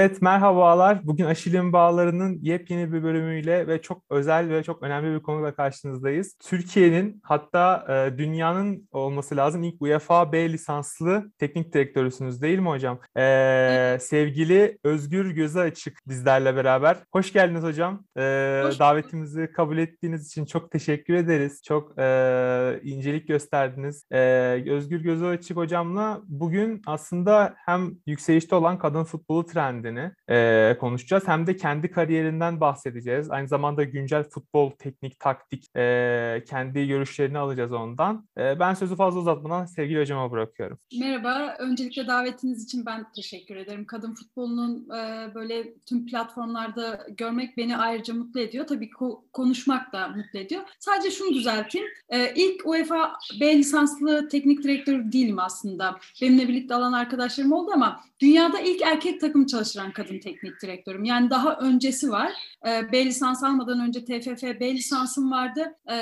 [0.00, 1.06] Evet merhabalar.
[1.06, 6.36] Bugün Aşil'in Bağları'nın yepyeni bir bölümüyle ve çok özel ve çok önemli bir konuyla karşınızdayız.
[6.42, 12.98] Türkiye'nin hatta e, dünyanın olması lazım ilk UEFA B lisanslı teknik direktörüsünüz değil mi hocam?
[13.16, 16.96] E, sevgili Özgür Göze Açık bizlerle beraber.
[17.12, 18.04] Hoş geldiniz hocam.
[18.16, 21.62] E, Hoş davetimizi kabul ettiğiniz için çok teşekkür ederiz.
[21.62, 24.04] Çok e, incelik gösterdiniz.
[24.10, 24.20] E,
[24.70, 31.28] Özgür Göze Açık hocamla bugün aslında hem yükselişte olan kadın futbolu trendi kendini e, konuşacağız.
[31.28, 33.30] Hem de kendi kariyerinden bahsedeceğiz.
[33.30, 38.28] Aynı zamanda güncel futbol, teknik, taktik e, kendi görüşlerini alacağız ondan.
[38.38, 40.78] E, ben sözü fazla uzatmadan sevgili hocama bırakıyorum.
[41.00, 41.56] Merhaba.
[41.58, 43.84] Öncelikle davetiniz için ben teşekkür ederim.
[43.84, 48.66] Kadın futbolunun e, böyle tüm platformlarda görmek beni ayrıca mutlu ediyor.
[48.66, 50.62] Tabii ko- konuşmak da mutlu ediyor.
[50.78, 51.86] Sadece şunu düzelteyim.
[52.08, 55.96] E, ilk UEFA B lisanslı teknik direktör değilim aslında.
[56.22, 59.46] Benimle birlikte alan arkadaşlarım oldu ama dünyada ilk erkek takım
[59.80, 61.04] çalıştıran kadın teknik direktörüm.
[61.04, 62.30] Yani daha öncesi var.
[62.66, 65.96] E, B lisans almadan önce TFF B lisansım vardı e,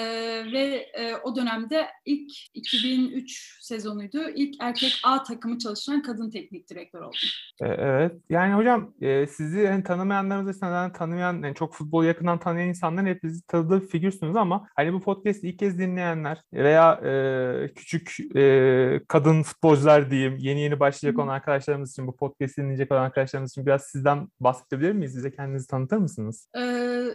[0.52, 4.28] ve e, o dönemde ilk 2003 sezonuydu.
[4.34, 7.18] İlk erkek A takımı çalıştıran kadın teknik direktör oldum.
[7.60, 8.12] E, evet.
[8.30, 13.46] Yani hocam e, sizi yani tanımayanlarımız açısından tanımayan, yani çok futbol yakından tanıyan insanların hepinizi
[13.46, 19.42] tanıdığı bir figürsünüz ama hani bu podcast'i ilk kez dinleyenler veya e, küçük e, kadın
[19.42, 23.82] futbolcular diyeyim yeni yeni başlayacak olan arkadaşlarımız için bu podcast'i dinleyecek olan arkadaşlarımız için biraz
[23.82, 25.12] sizden bahsedebilir miyiz?
[25.12, 26.48] Size kendinizi tanıtır mısınız?
[26.56, 26.60] Ee,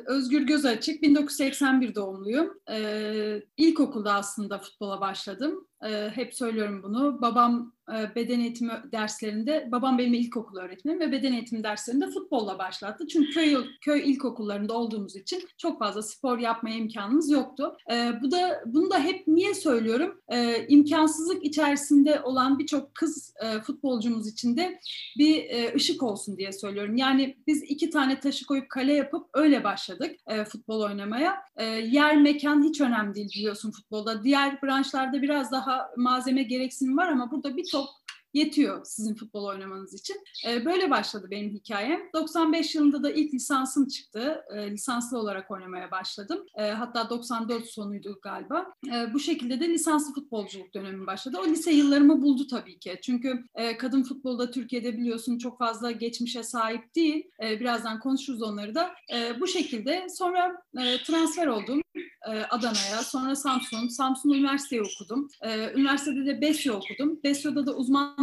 [0.05, 2.53] Özgür Gözaçık, 1981 doğumluyum.
[2.71, 5.67] Ee, ilkokulda aslında futbola başladım.
[5.87, 7.21] Ee, hep söylüyorum bunu.
[7.21, 13.07] Babam e, beden eğitimi derslerinde, babam benim ilkokul öğretmenim ve beden eğitimi derslerinde futbolla başlattı.
[13.07, 17.77] Çünkü köy, köy ilkokullarında olduğumuz için çok fazla spor yapmaya imkanımız yoktu.
[17.91, 20.21] Ee, bu da bunu da hep niye söylüyorum?
[20.29, 24.79] Ee, imkansızlık içerisinde olan birçok kız e, futbolcumuz için de
[25.17, 26.97] bir e, ışık olsun diye söylüyorum.
[26.97, 30.15] Yani biz iki tane taşı koyup kale yapıp öyle başladık
[30.47, 31.35] futbol oynamaya.
[31.83, 34.23] yer mekan hiç önemli değil biliyorsun futbolda.
[34.23, 37.89] Diğer branşlarda biraz daha malzeme gereksinimi var ama burada bir top
[38.33, 40.15] yetiyor sizin futbol oynamanız için.
[40.47, 42.01] E, böyle başladı benim hikayem.
[42.13, 44.43] 95 yılında da ilk lisansım çıktı.
[44.55, 46.45] E, lisanslı olarak oynamaya başladım.
[46.55, 48.73] E, hatta 94 sonuydu galiba.
[49.13, 51.37] Bu şekilde de lisanslı futbolculuk dönemim başladı.
[51.43, 52.99] O lise yıllarımı buldu tabii ki.
[53.01, 57.31] Çünkü e, kadın futbolda Türkiye'de biliyorsun çok fazla geçmişe sahip değil.
[57.41, 58.91] Birazdan konuşuruz onları da.
[59.39, 61.81] Bu şekilde sonra e, transfer oldum
[62.27, 65.27] e, Adana'ya, sonra Samsun, Samsun Üniversiteyi okudum.
[65.75, 67.19] Üniversitede de Besyo okudum.
[67.23, 67.73] Besyo'da da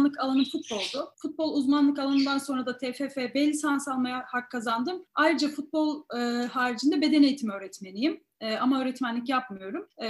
[0.01, 1.13] uzmanlık alanım futboldu.
[1.15, 5.05] Futbol uzmanlık alanından sonra da TFF B lisans almaya hak kazandım.
[5.15, 9.87] Ayrıca futbol e, haricinde beden eğitimi öğretmeniyim e, ama öğretmenlik yapmıyorum.
[10.03, 10.07] E,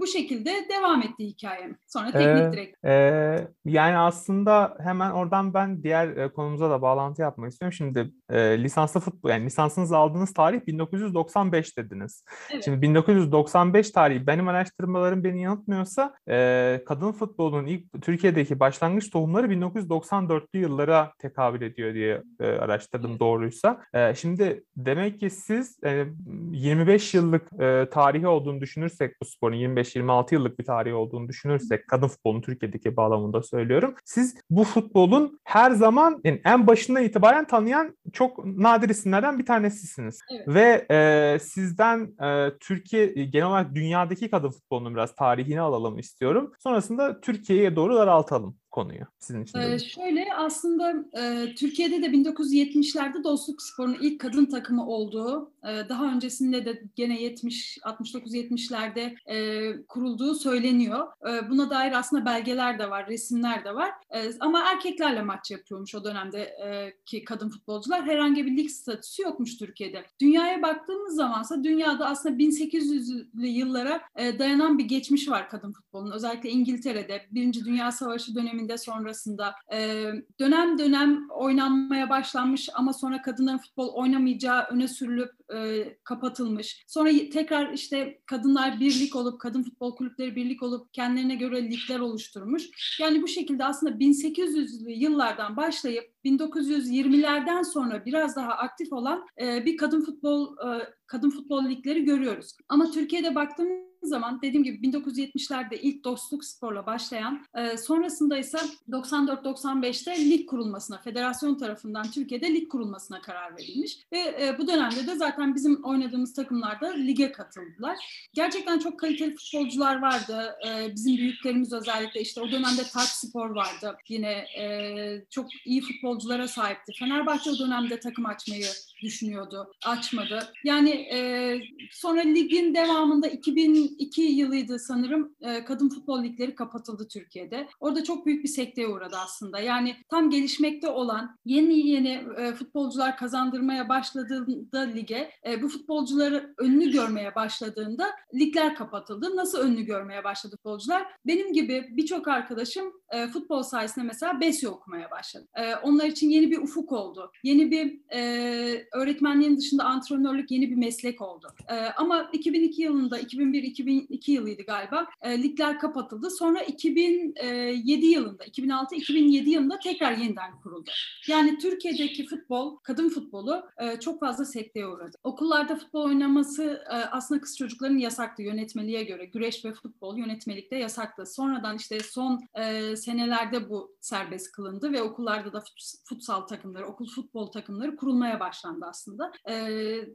[0.00, 1.76] bu şekilde devam etti hikayem.
[1.86, 2.90] Sonra teknik ee, direktör.
[2.90, 7.72] E, yani aslında hemen oradan ben diğer e, konumuza da bağlantı yapmak istiyorum.
[7.72, 12.24] Şimdi e, lisanslı futbol, yani lisansınızı aldığınız tarih 1995 dediniz.
[12.52, 12.64] Evet.
[12.64, 20.58] Şimdi 1995 tarihi benim araştırmalarım beni yanıltmıyorsa e, kadın futbolunun ilk Türkiye'deki başlangıç tohumları 1994'lü
[20.58, 23.80] yıllara tekabül ediyor diye e, araştırdım doğruysa.
[23.94, 26.06] E, şimdi demek ki siz e,
[26.52, 32.08] 25 yıllık e, tarihi olduğunu düşünürsek bu sporun 25-26 yıllık bir tarihi olduğunu düşünürsek kadın
[32.08, 33.94] futbolunun Türkiye'deki bağlamında söylüyorum.
[34.04, 40.20] Siz bu futbolun her zaman yani en başından itibaren tanıyan çok nadir isimlerden bir tanesisiniz.
[40.30, 40.48] Evet.
[40.48, 46.52] Ve e, sizden e, Türkiye genel olarak dünyadaki kadın futbolunun biraz tarihini alalım istiyorum.
[46.58, 49.58] Sonrasında Türkiye'ye doğru daraltalım konuyu sizin için?
[49.58, 56.12] Ee, şöyle aslında e, Türkiye'de de 1970'lerde Dostluk Spor'un ilk kadın takımı olduğu, e, daha
[56.12, 61.06] öncesinde de gene 70 69-70'lerde e, kurulduğu söyleniyor.
[61.28, 63.90] E, buna dair aslında belgeler de var, resimler de var.
[64.14, 68.06] E, ama erkeklerle maç yapıyormuş o dönemde e, ki kadın futbolcular.
[68.06, 70.04] Herhangi bir lig statüsü yokmuş Türkiye'de.
[70.20, 76.12] Dünyaya baktığımız zamansa dünyada aslında 1800'lü yıllara e, dayanan bir geçmiş var kadın futbolunun.
[76.12, 80.04] Özellikle İngiltere'de Birinci Dünya Savaşı döneminde döneminde sonrasında e,
[80.40, 86.84] dönem dönem oynanmaya başlanmış ama sonra kadınların futbol oynamayacağı öne sürülüp e, kapatılmış.
[86.86, 92.62] Sonra tekrar işte kadınlar birlik olup kadın futbol kulüpleri birlik olup kendilerine göre ligler oluşturmuş.
[93.00, 99.76] Yani bu şekilde aslında 1800'lü yıllardan başlayıp 1920'lerden sonra biraz daha aktif olan e, bir
[99.76, 102.56] kadın futbol e, kadın futbol ligleri görüyoruz.
[102.68, 108.58] Ama Türkiye'de baktığımız zaman dediğim gibi 1970'lerde ilk dostluk sporla başlayan e, sonrasında ise
[108.90, 113.98] 94-95'te lig kurulmasına, federasyon tarafından Türkiye'de lig kurulmasına karar verilmiş.
[114.12, 118.28] Ve e, bu dönemde de zaten bizim oynadığımız takımlar da lige katıldılar.
[118.34, 120.54] Gerçekten çok kaliteli futbolcular vardı.
[120.68, 123.96] E, bizim büyüklerimiz özellikle işte o dönemde Tark Spor vardı.
[124.08, 126.92] Yine e, çok iyi futbol futbolculara sahipti.
[126.98, 128.66] Fenerbahçe o dönemde takım açmayı
[129.02, 129.72] düşünüyordu.
[129.86, 130.52] Açmadı.
[130.64, 131.60] Yani e,
[131.90, 137.68] sonra ligin devamında 2002 yılıydı sanırım e, kadın futbol ligleri kapatıldı Türkiye'de.
[137.80, 139.60] Orada çok büyük bir sekteye uğradı aslında.
[139.60, 146.90] Yani tam gelişmekte olan yeni yeni e, futbolcular kazandırmaya başladığında lige e, bu futbolcuları önünü
[146.92, 149.36] görmeye başladığında ligler kapatıldı.
[149.36, 151.06] Nasıl önünü görmeye başladı futbolcular?
[151.26, 155.46] Benim gibi birçok arkadaşım e, futbol sayesinde mesela BES'i okumaya başladı.
[155.54, 157.32] E, onlar için yeni bir ufuk oldu.
[157.42, 161.48] Yeni bir e, öğretmenliğin dışında antrenörlük yeni bir meslek oldu.
[161.68, 166.30] E, ama 2002 yılında, 2001-2002 yılıydı galiba, e, ligler kapatıldı.
[166.30, 170.90] Sonra 2007 yılında, 2006-2007 yılında tekrar yeniden kuruldu.
[171.28, 175.16] Yani Türkiye'deki futbol, kadın futbolu e, çok fazla sekteye uğradı.
[175.24, 179.24] Okullarda futbol oynaması e, aslında kız çocukların yasaktı yönetmeliğe göre.
[179.24, 181.26] Güreş ve futbol yönetmelikte yasaktı.
[181.26, 185.64] Sonradan işte son e, senelerde bu serbest kılındı ve okullarda da
[186.04, 189.32] futsal takımları, okul futbol takımları kurulmaya başlandı aslında.
[189.48, 189.54] E,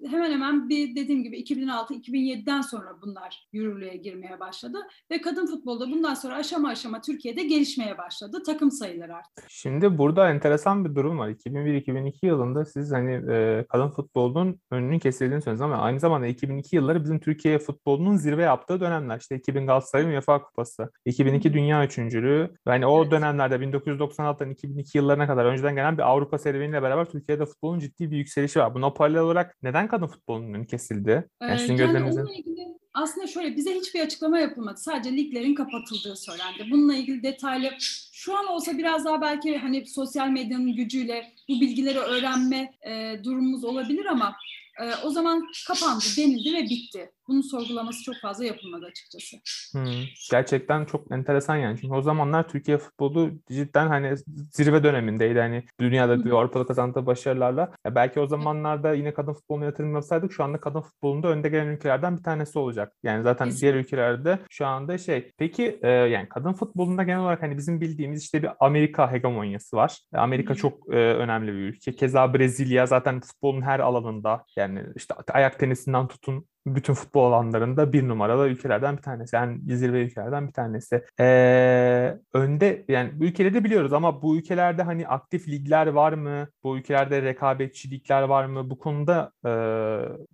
[0.10, 4.77] hemen hemen bir dediğim gibi 2006-2007'den sonra bunlar yürürlüğe girmeye başladı
[5.12, 8.44] ve kadın futbolda bundan sonra aşama aşama Türkiye'de gelişmeye başladı.
[8.45, 9.44] Takım sayıları arttı.
[9.50, 11.30] Şimdi burada enteresan bir durum var.
[11.30, 17.04] 2001-2002 yılında siz hani e, kadın futbolunun önünün kesildiğini söylediniz ama aynı zamanda 2002 yılları
[17.04, 19.19] bizim Türkiye futbolunun zirve yaptığı dönemler.
[19.19, 22.56] İşte 2000 Galatasaray UEFA Kupası, 2002 Dünya Üçüncülüğü.
[22.68, 23.12] Yani o evet.
[23.12, 28.18] dönemlerde 1996'dan 2002 yıllarına kadar önceden gelen bir Avrupa serüveniyle beraber Türkiye'de futbolun ciddi bir
[28.53, 28.75] yükselişi var.
[28.75, 31.29] Buna paralel olarak neden kadın futbolunun önü kesildi?
[31.41, 32.25] Yani sizin yani gözlerinizin...
[32.25, 34.77] ilgili aslında şöyle bize hiçbir açıklama yapılmadı.
[34.77, 36.71] Sadece liglerin kapatıldığı söylendi.
[36.71, 37.71] Bununla ilgili detaylı
[38.11, 43.63] şu an olsa biraz daha belki hani sosyal medyanın gücüyle bu bilgileri öğrenme e, durumumuz
[43.63, 44.35] olabilir ama
[44.81, 49.37] e, o zaman kapandı, denildi ve bitti bunun sorgulaması çok fazla yapılmadı açıkçası.
[49.71, 51.77] Hmm, gerçekten çok enteresan yani.
[51.81, 54.15] Çünkü o zamanlar Türkiye futbolu cidden hani
[54.51, 55.39] zirve dönemindeydi.
[55.39, 57.71] Hani dünyada bir Avrupa'da kazandığı başarılarla.
[57.85, 61.67] Ya belki o zamanlarda yine kadın futboluna yatırım yapsaydık şu anda kadın futbolunda önde gelen
[61.67, 62.93] ülkelerden bir tanesi olacak.
[63.03, 63.73] Yani zaten Kesinlikle.
[63.73, 65.31] diğer ülkelerde şu anda şey.
[65.37, 69.99] Peki e, yani kadın futbolunda genel olarak hani bizim bildiğimiz işte bir Amerika hegemonyası var.
[70.13, 71.95] Amerika çok e, önemli bir ülke.
[71.95, 78.07] Keza Brezilya zaten futbolun her alanında yani işte ayak tenisinden tutun bütün futbol alanlarında bir
[78.07, 79.36] numaralı ülkelerden bir tanesi.
[79.36, 81.04] Yani zirve ülkelerden bir tanesi.
[81.19, 86.48] Ee, önde yani bu ülkeleri de biliyoruz ama bu ülkelerde hani aktif ligler var mı?
[86.63, 88.69] Bu ülkelerde rekabetçilikler var mı?
[88.69, 89.51] Bu konuda e,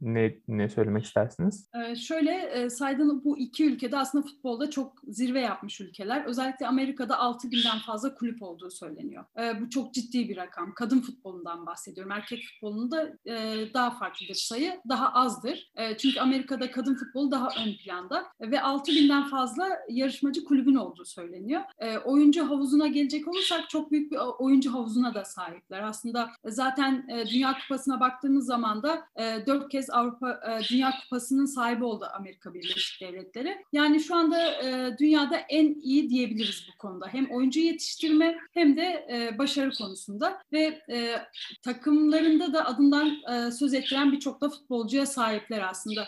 [0.01, 1.69] ne ne söylemek istersiniz?
[1.75, 6.25] Ee, şöyle e, saydığım bu iki ülkede aslında futbolda çok zirve yapmış ülkeler.
[6.25, 9.25] Özellikle Amerika'da 6 binden fazla kulüp olduğu söyleniyor.
[9.39, 10.73] E, bu çok ciddi bir rakam.
[10.73, 12.11] Kadın futbolundan bahsediyorum.
[12.11, 13.33] Erkek futbolunda e,
[13.73, 14.81] daha farklıdır sayı.
[14.89, 15.71] Daha azdır.
[15.75, 21.05] E, çünkü Amerika'da kadın futbolu daha ön planda ve 6 binden fazla yarışmacı kulübün olduğu
[21.05, 21.61] söyleniyor.
[21.79, 25.81] E, oyuncu havuzuna gelecek olursak çok büyük bir oyuncu havuzuna da sahipler.
[25.81, 31.45] Aslında zaten e, Dünya Kupası'na baktığımız zaman da e, 4 kez Avrupa e, Dünya Kupası'nın
[31.45, 33.57] sahibi oldu Amerika Birleşik Devletleri.
[33.73, 37.07] Yani şu anda e, dünyada en iyi diyebiliriz bu konuda.
[37.07, 41.15] Hem oyuncu yetiştirme hem de e, başarı konusunda ve e,
[41.63, 46.07] takımlarında da adından e, söz ettiren birçok da futbolcuya sahipler aslında.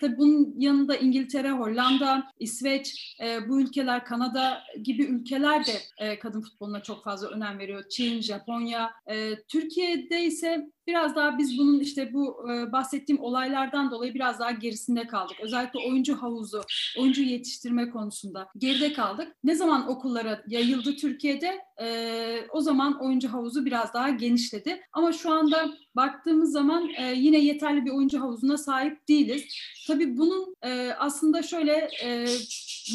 [0.00, 6.40] Tabii bunun yanında İngiltere, Hollanda, İsveç, e, bu ülkeler, Kanada gibi ülkeler de e, kadın
[6.40, 7.88] futboluna çok fazla önem veriyor.
[7.88, 8.90] Çin, Japonya.
[9.10, 14.50] E, Türkiye'de ise biraz daha biz bunun işte bu e, bahsettiğim olaylardan dolayı biraz daha
[14.50, 15.36] gerisinde kaldık.
[15.42, 16.62] Özellikle oyuncu havuzu,
[16.98, 19.36] oyuncu yetiştirme konusunda geride kaldık.
[19.44, 24.80] Ne zaman okullara yayıldı Türkiye'de e, o zaman oyuncu havuzu biraz daha genişledi.
[24.92, 29.44] Ama şu anda baktığımız zaman e, yine yeterli bir oyuncu havuzuna sahip değiliz.
[29.90, 32.26] Tabii bunun e, aslında şöyle e,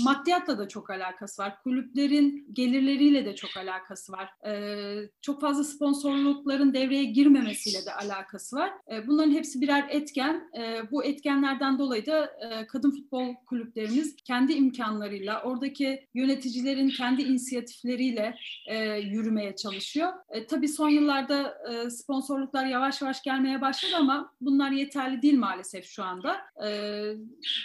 [0.04, 1.62] maddiyatla da çok alakası var.
[1.64, 4.30] Kulüplerin gelirleriyle de çok alakası var.
[4.48, 8.72] E, çok fazla sponsorlukların devreye girmemesiyle de alakası var.
[8.92, 10.50] E, bunların hepsi birer etken.
[10.58, 18.36] E, bu etkenlerden dolayı da e, kadın futbol kulüplerimiz kendi imkanlarıyla, oradaki yöneticilerin kendi inisiyatifleriyle
[18.68, 20.14] e, yürümeye çalışıyor.
[20.30, 25.86] E, tabii son yıllarda e, sponsorluklar yavaş yavaş gelmeye başladı ama bunlar yeterli değil maalesef
[25.86, 26.38] şu anda.
[26.68, 26.85] E,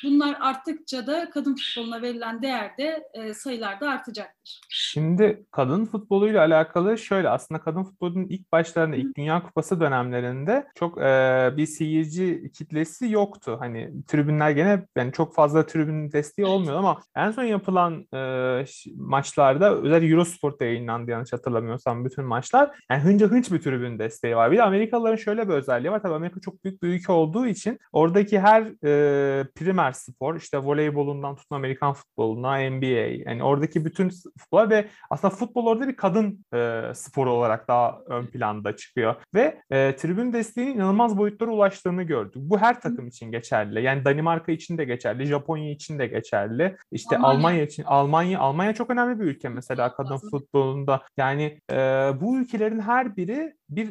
[0.05, 4.40] bunlar arttıkça da kadın futboluna verilen değer de e, sayılar da artacaktır.
[4.69, 10.67] Şimdi kadın futboluyla alakalı şöyle aslında kadın futbolunun ilk başlarında ilk Dünya Kupası dönem dönemlerinde
[10.75, 13.57] çok e, bir seyirci kitlesi yoktu.
[13.61, 18.65] Hani tribünler gene yani çok fazla tribün desteği olmuyor ama en son yapılan e,
[18.97, 22.71] maçlarda özel Eurosport'ta yayınlandı yanlış hatırlamıyorsam bütün maçlar.
[22.91, 24.53] Yani hınca hınç bir tribün desteği var.
[24.53, 26.03] Bir de Amerikalıların şöyle bir özelliği var.
[26.03, 31.37] Tabii Amerika çok büyük bir ülke olduğu için oradaki her e, primer spor işte voleybolundan
[31.37, 36.83] tutun Amerikan futboluna, NBA yani oradaki bütün futbol ve aslında futbol orada bir kadın e,
[36.95, 39.15] sporu olarak daha ön planda çıkıyor.
[39.35, 42.37] Ve e, tribün desteğinin inanılmaz boyutlara ulaştığını gördük.
[42.37, 43.83] Bu her takım için geçerli.
[43.83, 46.77] Yani Danimarka için de geçerli, Japonya için de geçerli.
[46.93, 51.03] İşte Almanya, Almanya için Almanya Almanya çok önemli bir ülke mesela kadın futbolunda.
[51.17, 51.77] Yani e,
[52.21, 53.91] bu ülkelerin her biri bir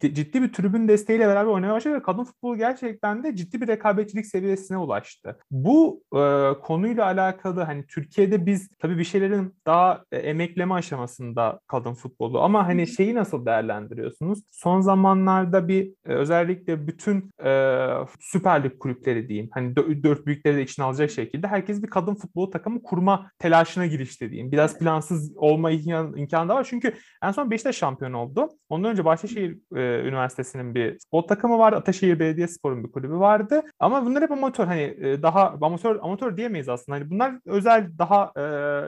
[0.00, 4.26] ciddi bir tribün desteğiyle beraber oynamaya başladı ve kadın futbolu gerçekten de ciddi bir rekabetçilik
[4.26, 5.38] seviyesine ulaştı.
[5.50, 11.94] Bu e, konuyla alakalı hani Türkiye'de biz tabii bir şeylerin daha e, emekleme aşamasında kadın
[11.94, 14.42] futbolu ama hani şeyi nasıl değerlendiriyorsunuz?
[14.50, 17.88] Son zamanlarda bir e, özellikle bütün e,
[18.20, 22.50] Süper Lig kulüpleri diyeyim hani dört büyükleri de içine alacak şekilde herkes bir kadın futbolu
[22.50, 24.52] takımı kurma telaşına girişti diyeyim.
[24.52, 28.48] Biraz plansız olma imkanı da var çünkü en son Beşiktaş şampiyon oldu.
[28.68, 31.76] Ondan önce Bahçeşehir e, Üniversitesi'nin bir futbol takımı vardı.
[31.76, 33.62] Ataşehir Belediyespor'un bir kulübü vardı.
[33.78, 36.98] Ama bunlar hep amatör hani e, daha amatör amatör diyemeyiz aslında.
[36.98, 38.40] Hani bunlar özel daha e,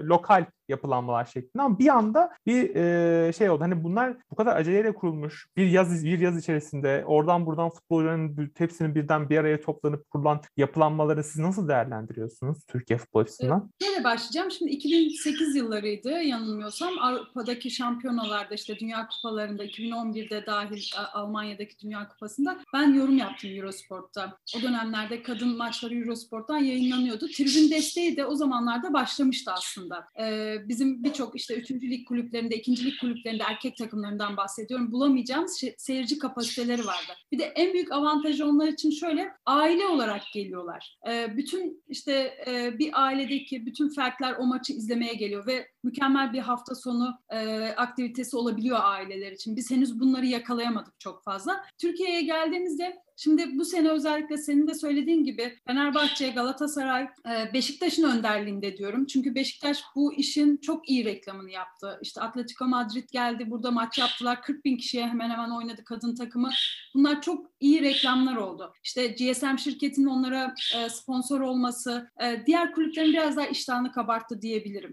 [0.07, 3.61] lokal yapılanmalar şeklinde ama bir anda bir e, şey oldu.
[3.61, 8.95] Hani bunlar bu kadar aceleyle kurulmuş bir yaz bir yaz içerisinde oradan buradan futbolcuların hepsinin
[8.95, 13.71] birden bir araya toplanıp kurulan yapılanmaları siz nasıl değerlendiriyorsunuz Türkiye futbol açısından?
[13.83, 14.51] Şöyle başlayacağım.
[14.51, 16.99] Şimdi 2008 yıllarıydı yanılmıyorsam.
[17.01, 20.83] Avrupa'daki şampiyonalarda işte Dünya Kupalarında 2011'de dahil
[21.13, 24.39] Almanya'daki Dünya Kupası'nda ben yorum yaptım Eurosport'ta.
[24.59, 27.29] O dönemlerde kadın maçları Eurosport'tan yayınlanıyordu.
[27.29, 30.07] Tribün desteği de o zamanlarda başlamıştı aslında.
[30.21, 34.93] Ee, bizim birçok işte üçüncülük kulüplerinde, ikincilik kulüplerinde erkek takımlarından bahsediyorum.
[34.93, 37.13] Bulamayacağımız şey, seyirci kapasiteleri vardı.
[37.33, 40.99] Bir de en büyük avantajı onlar için şöyle aile olarak geliyorlar.
[41.11, 46.39] E, bütün işte e, bir ailedeki bütün fertler o maçı izlemeye geliyor ve mükemmel bir
[46.39, 49.57] hafta sonu e, aktivitesi olabiliyor aileler için.
[49.57, 51.65] Biz henüz bunları yakalayamadık çok fazla.
[51.79, 58.77] Türkiye'ye geldiğimizde Şimdi bu sene özellikle senin de söylediğin gibi Fenerbahçe, Galatasaray, e, Beşiktaş'ın önderliğinde
[58.77, 59.07] diyorum.
[59.07, 61.99] Çünkü Beşiktaş bu işin çok iyi reklamını yaptı.
[62.03, 64.43] İşte Atletico Madrid geldi, burada maç yaptılar.
[64.43, 66.51] 40 bin kişiye hemen hemen oynadı kadın takımı.
[66.95, 68.73] Bunlar çok iyi reklamlar oldu.
[68.85, 74.93] İşte GSM şirketinin onlara e, sponsor olması, e, diğer kulüplerin biraz daha iştahını kabarttı diyebilirim.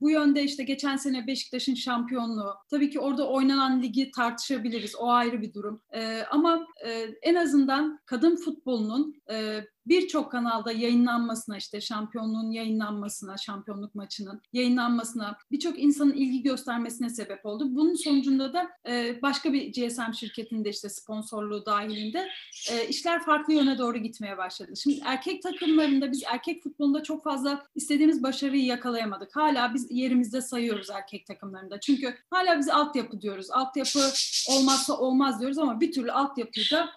[0.00, 2.54] Bu yönde işte geçen sene Beşiktaş'ın şampiyonluğu.
[2.70, 4.96] Tabii ki orada oynanan ligi tartışabiliriz.
[4.96, 5.82] O ayrı bir durum.
[6.30, 6.66] Ama
[7.22, 15.78] en azından kadın futbolunun e, birçok kanalda yayınlanmasına işte şampiyonluğun yayınlanmasına, şampiyonluk maçının yayınlanmasına birçok
[15.78, 17.64] insanın ilgi göstermesine sebep oldu.
[17.70, 22.28] Bunun sonucunda da e, başka bir GSM şirketinde işte sponsorluğu dahilinde
[22.70, 24.72] e, işler farklı yöne doğru gitmeye başladı.
[24.76, 29.36] Şimdi erkek takımlarında biz erkek futbolunda çok fazla istediğimiz başarıyı yakalayamadık.
[29.36, 31.80] Hala biz yerimizde sayıyoruz erkek takımlarında.
[31.80, 33.50] Çünkü hala biz altyapı diyoruz.
[33.50, 34.00] Altyapı
[34.48, 36.90] olmazsa olmaz diyoruz ama bir türlü altyapıyı da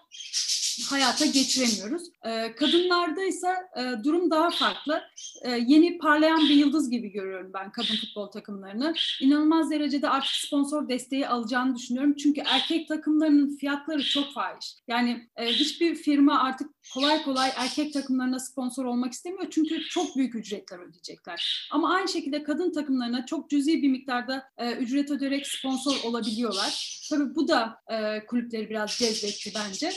[0.85, 2.03] hayata geçiremiyoruz.
[2.25, 5.01] E, kadınlarda ise e, durum daha farklı.
[5.41, 8.93] E, yeni parlayan bir yıldız gibi görüyorum ben kadın futbol takımlarını.
[9.21, 12.15] İnanılmaz derecede artık sponsor desteği alacağını düşünüyorum.
[12.15, 14.75] Çünkü erkek takımlarının fiyatları çok fahiş.
[14.87, 19.47] Yani e, hiçbir firma artık kolay kolay erkek takımlarına sponsor olmak istemiyor.
[19.51, 21.69] Çünkü çok büyük ücretler ödeyecekler.
[21.71, 26.97] Ama aynı şekilde kadın takımlarına çok cüzi bir miktarda e, ücret öderek sponsor olabiliyorlar.
[27.09, 27.81] Tabii bu da
[28.27, 29.91] kulüpleri biraz cezbetti bence.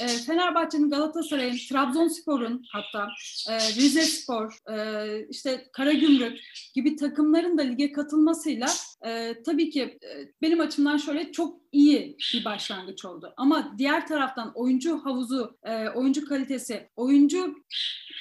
[0.00, 3.08] E, Fenerbahçe'nin, Galatasaray'ın, Trabzonspor'un hatta
[3.50, 6.38] e, Rize Spor, e, işte Karagümrük
[6.74, 8.66] gibi takımların da lige katılmasıyla
[9.06, 13.34] e, tabii ki e, benim açımdan şöyle çok iyi bir başlangıç oldu.
[13.36, 17.54] Ama diğer taraftan oyuncu havuzu, e, oyuncu kalitesi, oyuncu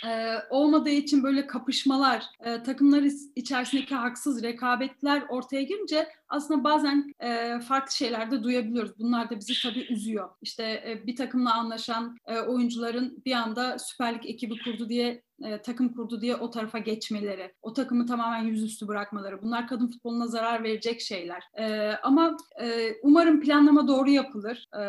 [0.06, 3.04] e, olmadığı için böyle kapışmalar, e, takımlar
[3.36, 9.00] içerisindeki haksız rekabetler ortaya girince aslında bazen e, farklı şeyler de duyabiliyoruz.
[9.00, 10.30] Bunlar da bizi tabii üzüyor.
[10.42, 15.62] İşte e, bir takımla anlaşan e, oyuncuların bir anda Süper Lig ekibi kurdu diye e,
[15.62, 19.42] takım kurdu diye o tarafa geçmeleri, o takımı tamamen yüzüstü bırakmaları.
[19.42, 21.44] Bunlar kadın futboluna zarar verecek şeyler.
[21.54, 24.82] E, ama e, umarım planlama doğru yapılır e,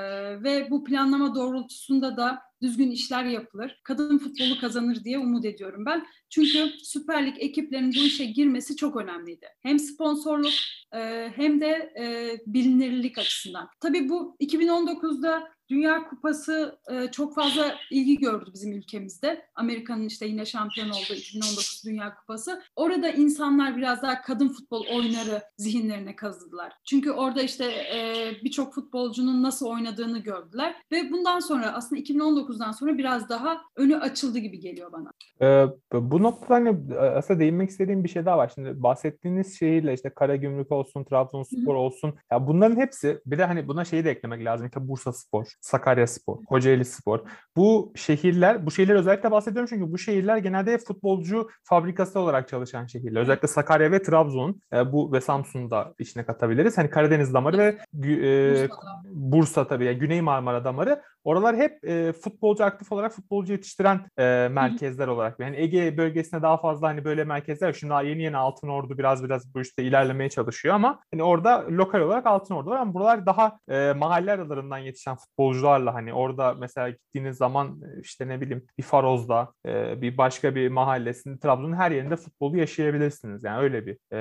[0.42, 3.80] ve bu planlama doğrultusunda da düzgün işler yapılır.
[3.84, 6.06] Kadın futbolu kazanır diye umut ediyorum ben.
[6.30, 9.46] Çünkü Süper Lig ekiplerinin bu işe girmesi çok önemliydi.
[9.62, 10.52] Hem sponsorluk
[10.94, 13.68] e, hem de e, bilinirlik açısından.
[13.80, 19.46] Tabii bu 2019'da Dünya Kupası e, çok fazla ilgi gördü bizim ülkemizde.
[19.54, 22.62] Amerika'nın işte yine şampiyon olduğu 2019 Dünya Kupası.
[22.76, 26.72] Orada insanlar biraz daha kadın futbol oynarı zihinlerine kazıdılar.
[26.84, 30.76] Çünkü orada işte e, birçok futbolcunun nasıl oynadığını gördüler.
[30.92, 35.10] Ve bundan sonra aslında 2019'dan sonra biraz daha önü açıldı gibi geliyor bana.
[35.42, 38.52] Ee, bu noktada hani aslında değinmek istediğim bir şey daha var.
[38.54, 42.14] Şimdi bahsettiğiniz şehirle işte Karagümrük olsun, Trabzonspor olsun.
[42.32, 44.66] Ya bunların hepsi bir de hani buna şeyi de eklemek lazım.
[44.66, 47.20] İşte Bursa Spor, Sakarya Spor, Kocaeli Spor.
[47.56, 53.20] Bu şehirler, bu şehirler özellikle bahsediyorum çünkü bu şehirler genelde futbolcu fabrikası olarak çalışan şehirler.
[53.20, 56.78] Özellikle Sakarya ve Trabzon e, bu ve Samsun'da içine katabiliriz.
[56.78, 58.68] Hani Karadeniz damarı ve e,
[59.04, 61.02] Bursa tabii yani Güney Marmara damarı.
[61.26, 65.40] Oralar hep e, futbolcu aktif olarak futbolcu yetiştiren e, merkezler olarak.
[65.40, 67.72] Yani Ege bölgesinde daha fazla hani böyle merkezler.
[67.72, 71.64] Şimdi daha yeni yeni Altın Ordu biraz biraz bu işte ilerlemeye çalışıyor ama hani orada
[71.70, 76.54] lokal olarak Altın Ordu var ama buralar daha e, mahalle aralarından yetişen futbolcularla hani orada
[76.54, 81.90] mesela gittiğiniz zaman işte ne bileyim bir Faroz'da e, bir başka bir mahallesinde Trabzon'un her
[81.90, 83.44] yerinde futbolu yaşayabilirsiniz.
[83.44, 84.18] Yani öyle bir e,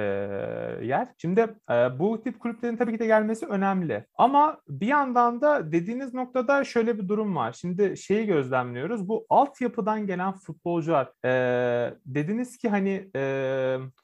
[0.86, 1.08] yer.
[1.18, 4.06] Şimdi e, bu tip kulüplerin tabii ki de gelmesi önemli.
[4.16, 7.54] Ama bir yandan da dediğiniz noktada şöyle bir durum var.
[7.54, 9.10] Şimdi şeyi gözlemliyoruz.
[9.10, 13.20] Bu altyapıdan gelen futbolcular e, dediniz ki hani e,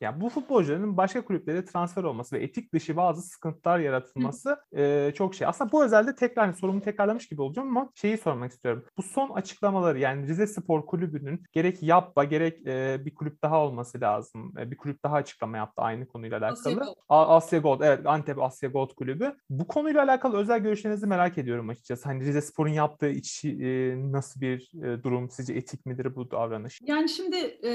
[0.01, 5.35] yani bu futbolcuların başka kulüplere transfer olması ve etik dışı bazı sıkıntılar yaratılması e, çok
[5.35, 5.47] şey.
[5.47, 8.85] Aslında bu özelde tekrar hani sorumu tekrarlamış gibi olacağım ama şeyi sormak istiyorum.
[8.97, 14.01] Bu son açıklamaları yani Rize Spor Kulübü'nün gerek Yapba gerek e, bir kulüp daha olması
[14.01, 14.53] lazım.
[14.59, 16.51] E, bir kulüp daha açıklama yaptı aynı konuyla alakalı.
[16.51, 16.95] Asya Gold.
[17.09, 19.35] Asya Gold evet Antep Asya Gold Kulübü.
[19.49, 22.09] Bu konuyla alakalı özel görüşlerinizi merak ediyorum açıkçası.
[22.09, 25.29] Hani Rize Spor'un yaptığı iç e, nasıl bir e, durum?
[25.29, 26.79] Sizce etik midir bu davranış?
[26.83, 27.71] Yani şimdi e,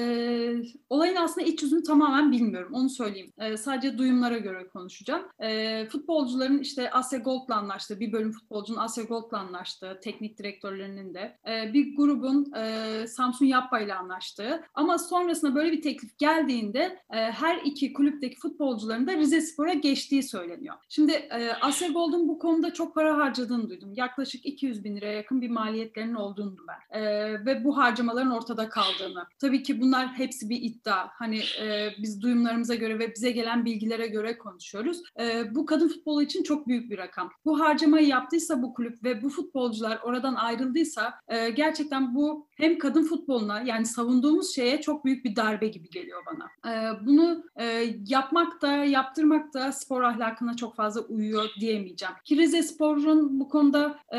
[0.91, 2.73] olayın aslında iç yüzünü tamamen bilmiyorum.
[2.75, 3.33] Onu söyleyeyim.
[3.39, 5.23] E, sadece duyumlara göre konuşacağım.
[5.39, 11.39] E, futbolcuların işte Asya Gold'la anlaştığı, bir bölüm futbolcunun Asya Gold'la anlaştığı, teknik direktörlerinin de
[11.49, 17.17] e, bir grubun e, Samsun Yapba ile anlaştığı ama sonrasında böyle bir teklif geldiğinde e,
[17.17, 20.75] her iki kulüpteki futbolcuların da Rize Spor'a geçtiği söyleniyor.
[20.89, 23.93] Şimdi e, Asya Gold'un bu konuda çok para harcadığını duydum.
[23.95, 27.01] Yaklaşık 200 bin liraya yakın bir maliyetlerinin olduğunu ben.
[27.01, 29.27] E, ve bu harcamaların ortada kaldığını.
[29.39, 31.09] Tabii ki bunlar hepsi bir iddia.
[31.11, 35.03] Hani e, biz duyumlarımıza göre ve bize gelen bilgilere göre konuşuyoruz.
[35.21, 37.33] E, bu kadın futbolu için çok büyük bir rakam.
[37.45, 43.03] Bu harcamayı yaptıysa bu kulüp ve bu futbolcular oradan ayrıldıysa e, gerçekten bu hem kadın
[43.03, 46.73] futboluna yani savunduğumuz şeye çok büyük bir darbe gibi geliyor bana.
[46.73, 52.15] E, bunu e, yapmak da yaptırmak da spor ahlakına çok fazla uyuyor diyemeyeceğim.
[52.25, 54.19] Ki Rize Spor'un bu konuda e,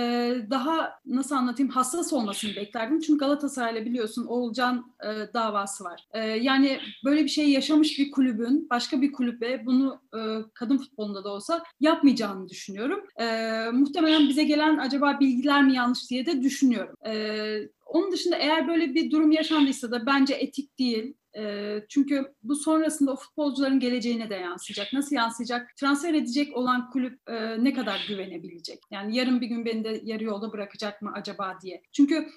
[0.50, 0.57] daha
[1.06, 3.00] nasıl anlatayım hassas olmasını beklerdim.
[3.00, 6.08] Çünkü Galatasaray'la biliyorsun Oğulcan e, davası var.
[6.13, 10.20] E, yani böyle bir şey yaşamış bir kulübün başka bir kulübe bunu e,
[10.54, 13.00] kadın futbolunda da olsa yapmayacağını düşünüyorum.
[13.20, 13.26] E,
[13.72, 16.96] muhtemelen bize gelen acaba bilgiler mi yanlış diye de düşünüyorum.
[17.08, 17.13] E,
[17.86, 21.13] onun dışında eğer böyle bir durum yaşandıysa da bence etik değil.
[21.89, 24.93] Çünkü bu sonrasında o futbolcuların geleceğine de yansıyacak.
[24.93, 25.76] Nasıl yansıyacak?
[25.80, 27.19] Transfer edecek olan kulüp
[27.60, 28.80] ne kadar güvenebilecek?
[28.91, 31.82] Yani yarın bir gün beni de yarı yolda bırakacak mı acaba diye.
[31.91, 32.28] Çünkü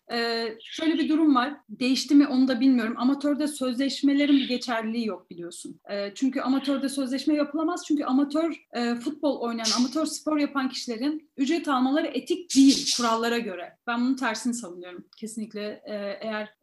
[0.63, 1.55] şöyle bir durum var.
[1.69, 2.95] Değişti mi onu da bilmiyorum.
[2.97, 5.81] Amatörde sözleşmelerin bir geçerliliği yok biliyorsun.
[6.15, 7.85] Çünkü amatörde sözleşme yapılamaz.
[7.89, 8.55] Çünkü amatör
[9.01, 13.77] futbol oynayan, amatör spor yapan kişilerin ücret almaları etik değil kurallara göre.
[13.87, 15.05] Ben bunun tersini savunuyorum.
[15.17, 15.83] Kesinlikle
[16.21, 16.55] eğer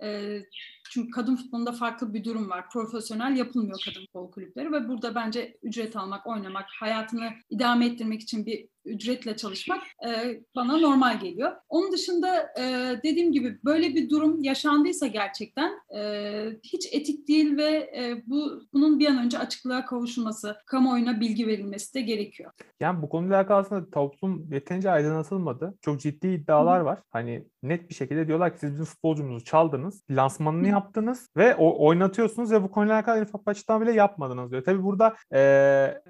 [0.89, 2.69] çünkü kadın futbolunda farklı bir durum var.
[2.69, 8.45] Profesyonel yapılmıyor kadın futbol kulüpleri ve burada bence ücret almak, oynamak, hayatını idame ettirmek için
[8.45, 11.51] bir ücretle çalışmak e, bana normal geliyor.
[11.69, 12.63] Onun dışında e,
[13.03, 16.01] dediğim gibi böyle bir durum yaşandıysa gerçekten e,
[16.63, 21.93] hiç etik değil ve e, bu bunun bir an önce açıklığa kavuşulması, kamuoyuna bilgi verilmesi
[21.93, 22.51] de gerekiyor.
[22.79, 25.77] Yani bu konuyla alakalı aslında toplum yeterince aydınlatılmadı.
[25.81, 26.85] Çok ciddi iddialar Hı.
[26.85, 26.99] var.
[27.09, 30.71] Hani net bir şekilde diyorlar ki siz bizim futbolcumuzu çaldınız, lansmanını Hı.
[30.71, 34.63] yaptınız ve o, oynatıyorsunuz ve bu konuyla alakalı en ufak açıklama bile yapmadınız diyor.
[34.63, 35.39] Tabii burada e,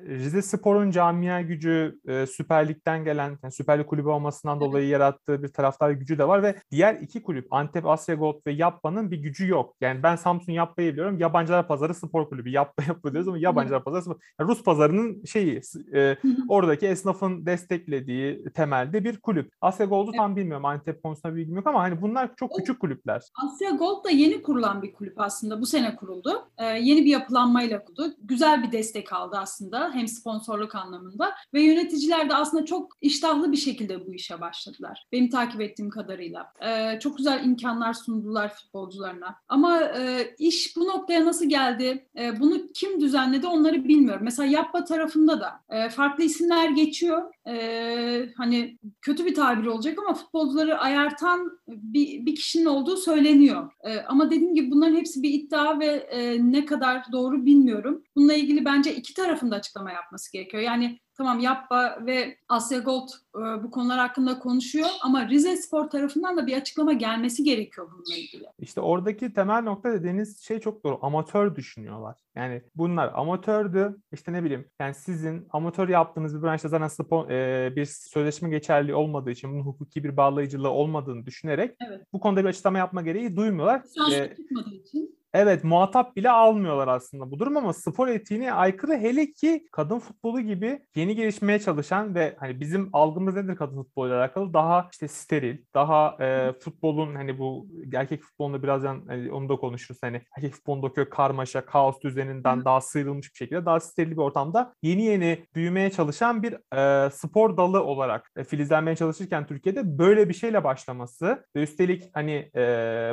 [0.07, 5.43] Rize Spor'un camia gücü, e, Süper Lig'den gelen, yani Süper Lig kulübü olmasından dolayı yarattığı
[5.43, 9.17] bir taraftar gücü de var ve diğer iki kulüp Antep, Asya Gold ve Yapba'nın bir
[9.17, 9.75] gücü yok.
[9.81, 11.19] Yani ben Samsun Yapba'yı biliyorum.
[11.19, 12.49] Yabancılar Pazarı Spor Kulübü.
[12.49, 14.15] Yapba Yapba diyoruz ama Yabancılar Pazarı Spor.
[14.39, 15.61] Yani Rus pazarının şeyi,
[15.93, 16.17] e,
[16.49, 19.51] oradaki esnafın desteklediği temelde bir kulüp.
[19.61, 20.65] Asya Gold'u tam bilmiyorum.
[20.65, 23.21] Antep konusunda bilgim yok ama hani bunlar çok küçük kulüpler.
[23.45, 25.61] Asya Gold da yeni kurulan bir kulüp aslında.
[25.61, 26.49] Bu sene kuruldu.
[26.57, 28.13] Ee, yeni bir yapılanmayla kuruldu.
[28.23, 33.51] Güzel bir destek aldı aslında hem sponsorluk anlamında ve yöneticiler de aslında aslında çok iştahlı
[33.51, 35.07] bir şekilde bu işe başladılar.
[35.11, 36.53] Benim takip ettiğim kadarıyla.
[36.61, 39.35] E, çok güzel imkanlar sundular futbolcularına.
[39.47, 42.07] Ama e, iş bu noktaya nasıl geldi?
[42.19, 44.21] E, bunu kim düzenledi onları bilmiyorum.
[44.23, 47.33] Mesela Yapma tarafında da e, farklı isimler geçiyor.
[47.47, 53.71] E, hani kötü bir tabir olacak ama futbolcuları ayartan bir, bir kişinin olduğu söyleniyor.
[53.83, 58.03] E, ama dediğim gibi bunların hepsi bir iddia ve e, ne kadar doğru bilmiyorum.
[58.15, 60.63] Bununla ilgili bence iki tarafın da açıklama yapması gerekiyor.
[60.63, 66.37] Yani tamam Yapba ve Asya Gold e, bu konular hakkında konuşuyor ama Rize Spor tarafından
[66.37, 68.45] da bir açıklama gelmesi gerekiyor bununla ilgili.
[68.59, 70.99] İşte oradaki temel nokta dediğiniz şey çok doğru.
[71.01, 72.17] Amatör düşünüyorlar.
[72.35, 73.97] Yani bunlar amatördü.
[74.11, 78.95] İşte ne bileyim yani sizin amatör yaptığınız bir branşta zaten spor, e, bir sözleşme geçerli
[78.95, 82.01] olmadığı için bunun hukuki bir bağlayıcılığı olmadığını düşünerek evet.
[82.13, 83.83] bu konuda bir açıklama yapma gereği duymuyorlar.
[83.83, 88.97] Lisans ee, tutmadığı için Evet muhatap bile almıyorlar aslında bu durum ama spor etiğine aykırı.
[88.97, 94.19] Hele ki kadın futbolu gibi yeni gelişmeye çalışan ve hani bizim algımız nedir kadın futboluyla
[94.19, 94.53] alakalı?
[94.53, 99.99] Daha işte steril, daha e, futbolun hani bu erkek futbolunda birazdan hani onu da konuşuruz.
[100.03, 105.03] Hani erkek futbolundaki karmaşa, kaos düzeninden daha sıyrılmış bir şekilde daha steril bir ortamda yeni
[105.03, 110.63] yeni büyümeye çalışan bir e, spor dalı olarak e, filizlenmeye çalışırken Türkiye'de böyle bir şeyle
[110.63, 112.61] başlaması ve üstelik hani e,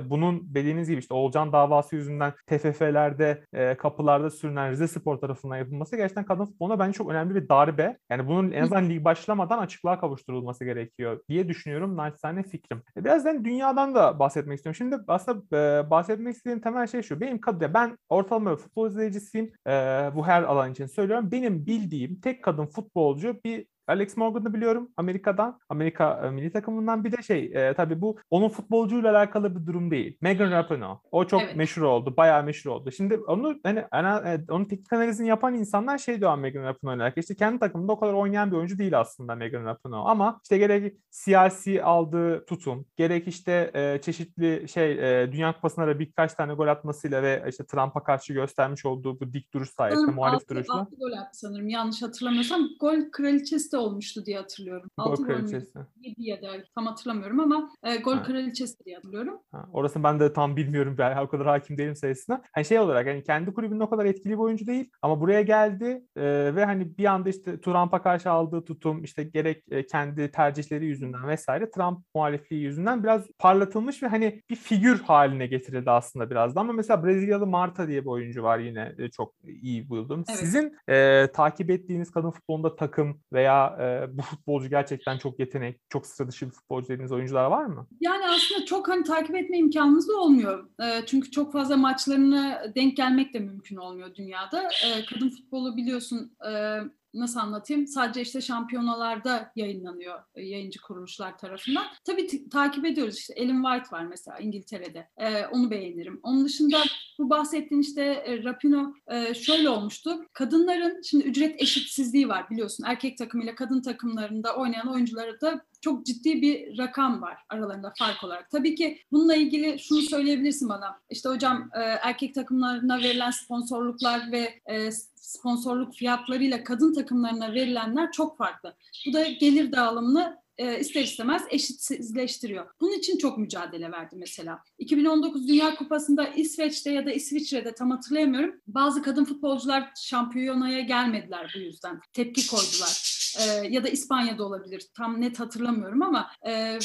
[0.05, 5.57] bunun dediğiniz gibi işte Olcan davası yüzünden yüzünden TFF'lerde, e, kapılarda sürünen Rize Spor tarafından
[5.57, 7.98] yapılması gerçekten kadın futboluna bence çok önemli bir darbe.
[8.11, 11.96] Yani bunun en azından lig başlamadan açıklığa kavuşturulması gerekiyor diye düşünüyorum.
[11.96, 12.83] Naçizane fikrim.
[12.96, 14.77] E, birazdan dünyadan da bahsetmek istiyorum.
[14.77, 17.20] Şimdi aslında e, bahsetmek istediğim temel şey şu.
[17.20, 19.53] Benim kadın, ben ortalama bir futbol izleyicisiyim.
[19.66, 19.70] E,
[20.14, 21.31] bu her alan için söylüyorum.
[21.33, 25.59] Benim bildiğim tek kadın futbolcu bir Alex Morgan'ı biliyorum Amerika'dan.
[25.68, 29.90] Amerika e, milli takımından bir de şey e, tabii bu onun futbolcuyla alakalı bir durum
[29.90, 30.18] değil.
[30.20, 30.99] Megan Rapinoe.
[31.11, 31.57] O çok evet.
[31.57, 32.14] meşhur oldu.
[32.16, 32.90] Bayağı meşhur oldu.
[32.90, 37.03] Şimdi onu hani ana, e, onun teknik analizini yapan insanlar şey diyor Megan Rapinoe ile
[37.03, 37.20] alakalı.
[37.20, 40.05] İşte kendi takımında o kadar oynayan bir oyuncu değil aslında Megan Rapinoe.
[40.05, 45.99] Ama işte gerek siyasi aldığı tutum, gerek işte e, çeşitli şey e, Dünya Kupası'nda da
[45.99, 50.37] birkaç tane gol atmasıyla ve işte Trump'a karşı göstermiş olduğu bu dik duruş sayesinde, muhalif
[50.37, 50.75] altı, duruşla.
[50.75, 51.68] Altı gol attı sanırım.
[51.68, 52.61] Yanlış hatırlamıyorsam.
[52.81, 54.91] Gol kraliçesi de olmuştu diye hatırlıyorum.
[54.99, 55.73] Gol 6 kraliçesi.
[55.75, 58.23] Gol 7 ya da tam hatırlamıyorum ama e, gol ha.
[58.23, 59.41] kraliçesi diye hatırlıyorum.
[59.53, 60.95] Ha, orası ben de tam bilmiyorum.
[60.99, 62.43] Ben o kadar hakim değilim sayısına.
[62.53, 66.05] Hani şey olarak hani kendi kulübünün o kadar etkili bir oyuncu değil ama buraya geldi
[66.17, 66.25] e,
[66.57, 71.29] ve hani bir anda işte Trump'a karşı aldığı tutum işte gerek e, kendi tercihleri yüzünden
[71.29, 76.61] vesaire Trump muhalifliği yüzünden biraz parlatılmış ve hani bir figür haline getirildi aslında biraz da
[76.61, 80.25] ama mesela Brezilyalı Marta diye bir oyuncu var yine e, çok iyi buldum.
[80.29, 80.39] Evet.
[80.39, 86.07] Sizin e, takip ettiğiniz kadın futbolunda takım veya e, bu futbolcu gerçekten çok yetenek, çok
[86.07, 87.87] sıra dışı bir futbolcu dediğiniz oyuncular var mı?
[88.00, 90.68] Yani aslında çok hani takip etme imkanımız da olmuyor.
[90.83, 94.62] E, çünkü çok fazla maçlarına denk gelmek de mümkün olmuyor dünyada.
[94.62, 96.81] E, kadın futbolu biliyorsun e,
[97.14, 97.87] nasıl anlatayım?
[97.87, 101.87] Sadece işte şampiyonalarda yayınlanıyor e, yayıncı kuruluşlar tarafından.
[102.05, 105.09] Tabii takip ediyoruz işte Ellen White var mesela İngiltere'de.
[105.16, 106.20] Ee, onu beğenirim.
[106.22, 106.83] Onun dışında
[107.18, 110.27] bu bahsettiğin işte e, Rapino e, şöyle olmuştu.
[110.33, 112.85] Kadınların şimdi ücret eşitsizliği var biliyorsun.
[112.87, 118.50] Erkek takımıyla kadın takımlarında oynayan oyuncuları da çok ciddi bir rakam var aralarında fark olarak.
[118.50, 121.00] Tabii ki bununla ilgili şunu söyleyebilirsin bana.
[121.11, 124.90] İşte hocam e, erkek takımlarına verilen sponsorluklar ve e,
[125.25, 128.75] sponsorluk fiyatlarıyla kadın takımlarına verilenler çok farklı.
[129.07, 132.67] Bu da gelir dağılımını e, ister istemez eşitsizleştiriyor.
[132.81, 134.59] Bunun için çok mücadele verdi mesela.
[134.79, 138.61] 2019 Dünya Kupası'nda İsveç'te ya da İsviçre'de tam hatırlayamıyorum.
[138.67, 142.01] Bazı kadın futbolcular şampiyonaya gelmediler bu yüzden.
[142.13, 143.15] Tepki koydular.
[143.41, 144.83] E, ya da İspanya'da olabilir.
[144.95, 146.79] Tam net hatırlamıyorum ama e,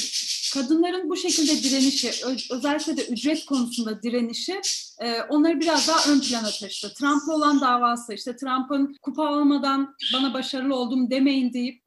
[0.54, 2.10] kadınların bu şekilde direnişi,
[2.50, 4.60] özellikle de ücret konusunda direnişi
[5.28, 6.94] onları biraz daha ön plana taşıdı.
[6.94, 11.82] Trump'la olan davası, işte Trump'ın kupa almadan bana başarılı oldum demeyin deyip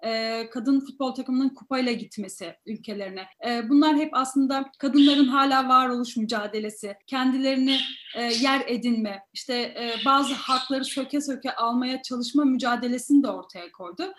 [0.51, 3.25] kadın futbol takımının kupayla gitmesi ülkelerine.
[3.69, 7.79] Bunlar hep aslında kadınların hala varoluş mücadelesi, kendilerini
[8.41, 14.13] yer edinme, işte bazı hakları söke söke almaya çalışma mücadelesini de ortaya koydu.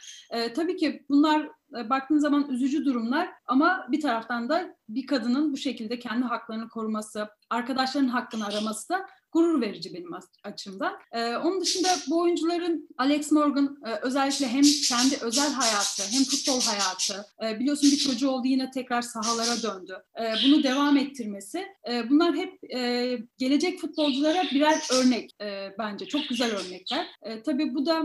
[0.57, 5.57] Tabii ki bunlar e, baktığın zaman üzücü durumlar ama bir taraftan da bir kadının bu
[5.57, 10.11] şekilde kendi haklarını koruması, arkadaşlarının hakkını araması da gurur verici benim
[10.45, 10.95] açımdan.
[11.13, 16.61] Ee, onun dışında bu oyuncuların Alex Morgan e, özellikle hem kendi özel hayatı hem futbol
[16.61, 19.97] hayatı e, biliyorsun bir çocuğu oldu yine tekrar sahalara döndü.
[20.21, 26.29] E, bunu devam ettirmesi e, bunlar hep e, gelecek futbolculara birer örnek e, bence çok
[26.29, 27.07] güzel örnekler.
[27.23, 28.03] E, tabii bu da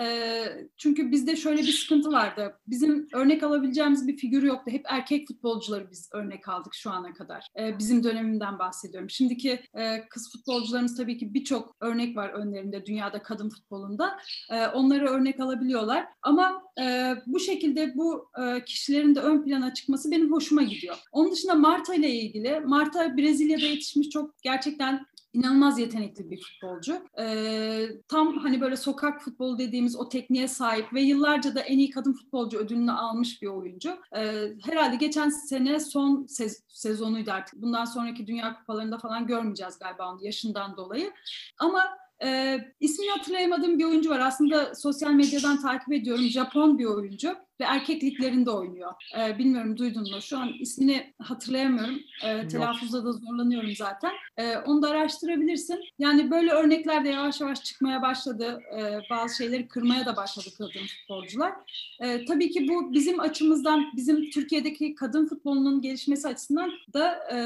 [0.00, 0.44] e,
[0.76, 2.56] çünkü bizde şöyle bir sıkıntı vardı.
[2.66, 4.70] Bizim örnek alabileceğimiz bir figür yoktu.
[4.70, 7.46] Hep erkek futbolcuları biz örnek aldık şu ana kadar.
[7.58, 9.10] E, bizim dönemimden bahsediyorum.
[9.10, 10.32] Şimdiki e, kız
[10.70, 14.18] futbolcularımız tabii ki birçok örnek var önlerinde dünyada kadın futbolunda.
[14.50, 16.06] E, onları örnek alabiliyorlar.
[16.22, 20.96] Ama e, bu şekilde bu e, kişilerin de ön plana çıkması benim hoşuma gidiyor.
[21.12, 27.02] Onun dışında Marta ile ilgili, Marta Brezilya'da yetişmiş çok gerçekten inanılmaz yetenekli bir futbolcu.
[27.18, 31.90] Ee, tam hani böyle sokak futbolu dediğimiz o tekniğe sahip ve yıllarca da en iyi
[31.90, 33.90] kadın futbolcu ödülünü almış bir oyuncu.
[34.16, 37.62] Ee, herhalde geçen sene son sez- sezonuydu artık.
[37.62, 41.12] Bundan sonraki Dünya Kupalarında falan görmeyeceğiz galiba onu yaşından dolayı.
[41.58, 41.84] Ama
[42.24, 44.20] e, ismini hatırlayamadığım bir oyuncu var.
[44.20, 46.24] Aslında sosyal medyadan takip ediyorum.
[46.24, 48.92] Japon bir oyuncu ve erkek liglerinde oynuyor.
[49.18, 50.22] E, bilmiyorum duydun mu?
[50.22, 52.00] Şu an ismini hatırlayamıyorum.
[52.24, 54.12] E, telaffuzda da zorlanıyorum zaten.
[54.36, 55.80] E, onu da araştırabilirsin.
[55.98, 58.62] Yani böyle örnekler de yavaş yavaş çıkmaya başladı.
[58.78, 61.52] E, bazı şeyleri kırmaya da başladı kadın futbolcular.
[62.00, 67.38] E, tabii ki bu bizim açımızdan, bizim Türkiye'deki kadın futbolunun gelişmesi açısından da e,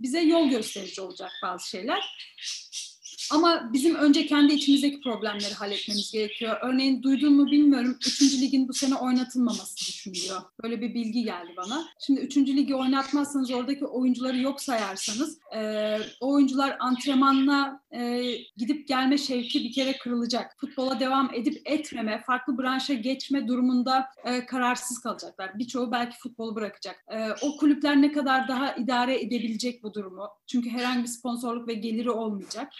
[0.00, 2.16] bize yol gösterici olacak bazı şeyler.
[3.30, 6.56] Ama bizim önce kendi içimizdeki problemleri halletmemiz gerekiyor.
[6.62, 7.96] Örneğin duydun mu bilmiyorum.
[8.06, 10.42] Üçüncü ligin bu sene oynatılmaması düşünülüyor.
[10.62, 11.84] Böyle bir bilgi geldi bana.
[12.06, 18.22] Şimdi üçüncü ligi oynatmazsanız oradaki oyuncuları yok sayarsanız e, o oyuncular antrenmanla e,
[18.56, 20.56] gidip gelme şevki bir kere kırılacak.
[20.60, 25.58] Futbola devam edip etmeme, farklı branşa geçme durumunda e, kararsız kalacaklar.
[25.58, 27.04] Birçoğu belki futbolu bırakacak.
[27.12, 30.28] E, o kulüpler ne kadar daha idare edebilecek bu durumu?
[30.46, 32.72] Çünkü herhangi bir sponsorluk ve geliri olmayacak.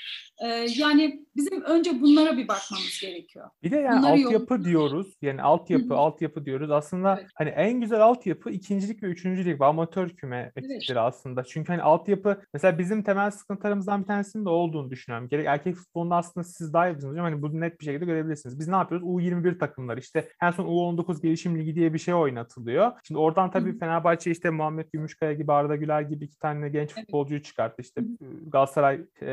[0.45, 3.51] Ee, yani bizim önce bunlara bir bakmamız gerekiyor.
[3.63, 5.15] Bir de yani Bunları altyapı yol- diyoruz.
[5.23, 5.97] Yani altyapı, Hı hı.
[5.99, 6.71] altyapı diyoruz.
[6.71, 7.31] Aslında Evet.
[7.35, 11.45] hani en güzel altyapı ikincilik ve üçüncülük ve amatör küme ekipleri aslında.
[11.45, 15.06] Çünkü hani altyapı mesela bizim temel sıkıntılarımızdan bir tanesinin de olduğunu düşünüyorum.
[15.31, 17.25] Gerek erkek futbolunda aslında siz daha iyi bilirsiniz hocam.
[17.25, 18.59] Hani bunu net bir şekilde görebilirsiniz.
[18.59, 19.07] Biz ne yapıyoruz?
[19.07, 22.93] U21 takımlar işte en son U19 gelişim ligi diye bir şey oynatılıyor.
[23.05, 23.79] Şimdi oradan tabii hı.
[23.79, 27.01] Fenerbahçe işte Muhammed Gümüşkaya gibi Arda Güler gibi iki tane genç Evet.
[27.07, 27.83] futbolcuyu çıkarttı.
[27.83, 28.07] İşte Hı
[28.47, 29.27] Galatasaray e,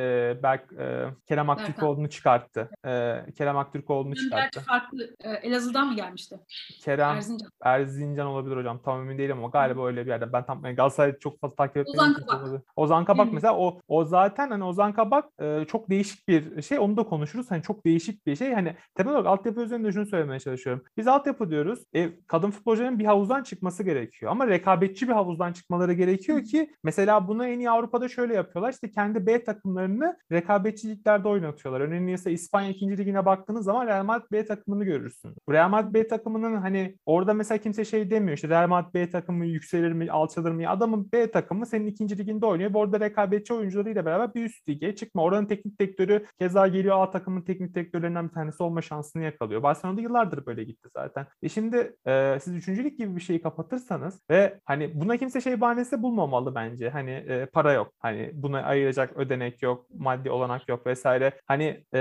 [0.44, 1.50] Berk, e, Kerem.
[1.50, 2.70] Aktürkoğlu'nu çıkarttı.
[2.86, 4.60] E, Kerem Aktürkoğlu'nu çıkarttı.
[4.60, 5.16] farklı.
[5.24, 6.36] e, Elazığ'dan mı gelmişti?
[6.82, 7.50] Kerem Erzincan.
[7.64, 8.80] Erzincan olabilir hocam.
[8.86, 10.34] Tam emin değilim ama galiba öyle bir yerde.
[10.34, 12.62] Ben tam yani Galatasaray'ı çok fazla takip etmediğim Ozan Kabak.
[12.76, 16.80] Ozan Kabak mesela o o zaten hani Ozan Kabak e, çok değişik bir şey.
[16.80, 17.52] Onu da konuşuruz.
[17.52, 18.54] Hani çok değişik bir şey.
[18.54, 20.84] Hani temel olarak altyapı üzerinde şunu söylemeye çalışıyorum.
[20.98, 21.80] Biz altyapı diyoruz.
[21.96, 24.32] E, kadın futbolcuların bir havuzdan çıkması gerekiyor.
[24.32, 28.74] Ama rekabetçi bir havuzdan çıkmaları gerekiyor ki mesela bunu en iyi Avrupa'da şöyle yapıyorlar.
[28.74, 31.82] İşte kendi B takımlarını rekabetçi liglerde oynatıyorlar.
[31.82, 32.98] Örneğin mesela İspanya 2.
[32.98, 35.36] ligine baktığınız zaman Real Madrid B takımını görürsünüz.
[35.50, 39.46] Real Madrid B takımının hani orada mesela kimse şey demiyor işte Real Madrid B takımı
[39.46, 40.70] yükselir mi alçalır mı?
[40.70, 42.74] Adamın B takımı senin ikinci liginde oynuyor.
[42.74, 45.24] ve Orada rekabetçi oyuncularıyla beraber bir üst lige çıkma.
[45.24, 49.64] Oranın teknik direktörü keza geliyor A takımın teknik direktörlerinden bir tanesi olma şansını yakalıyor.
[49.64, 51.28] Barcelona'da yıllardır böyle gitti zaten.
[51.42, 56.04] E şimdi e, siz üçüncülük gibi bir şeyi kapatırsanız ve hani buna kimse şey bahanesi
[56.04, 56.90] bulmamalı bence.
[56.90, 57.94] Hani e, para yok.
[58.00, 61.34] Hani buna ayıracak ödenek yok, maddi olanak yok vesaire.
[61.46, 62.00] Hani e,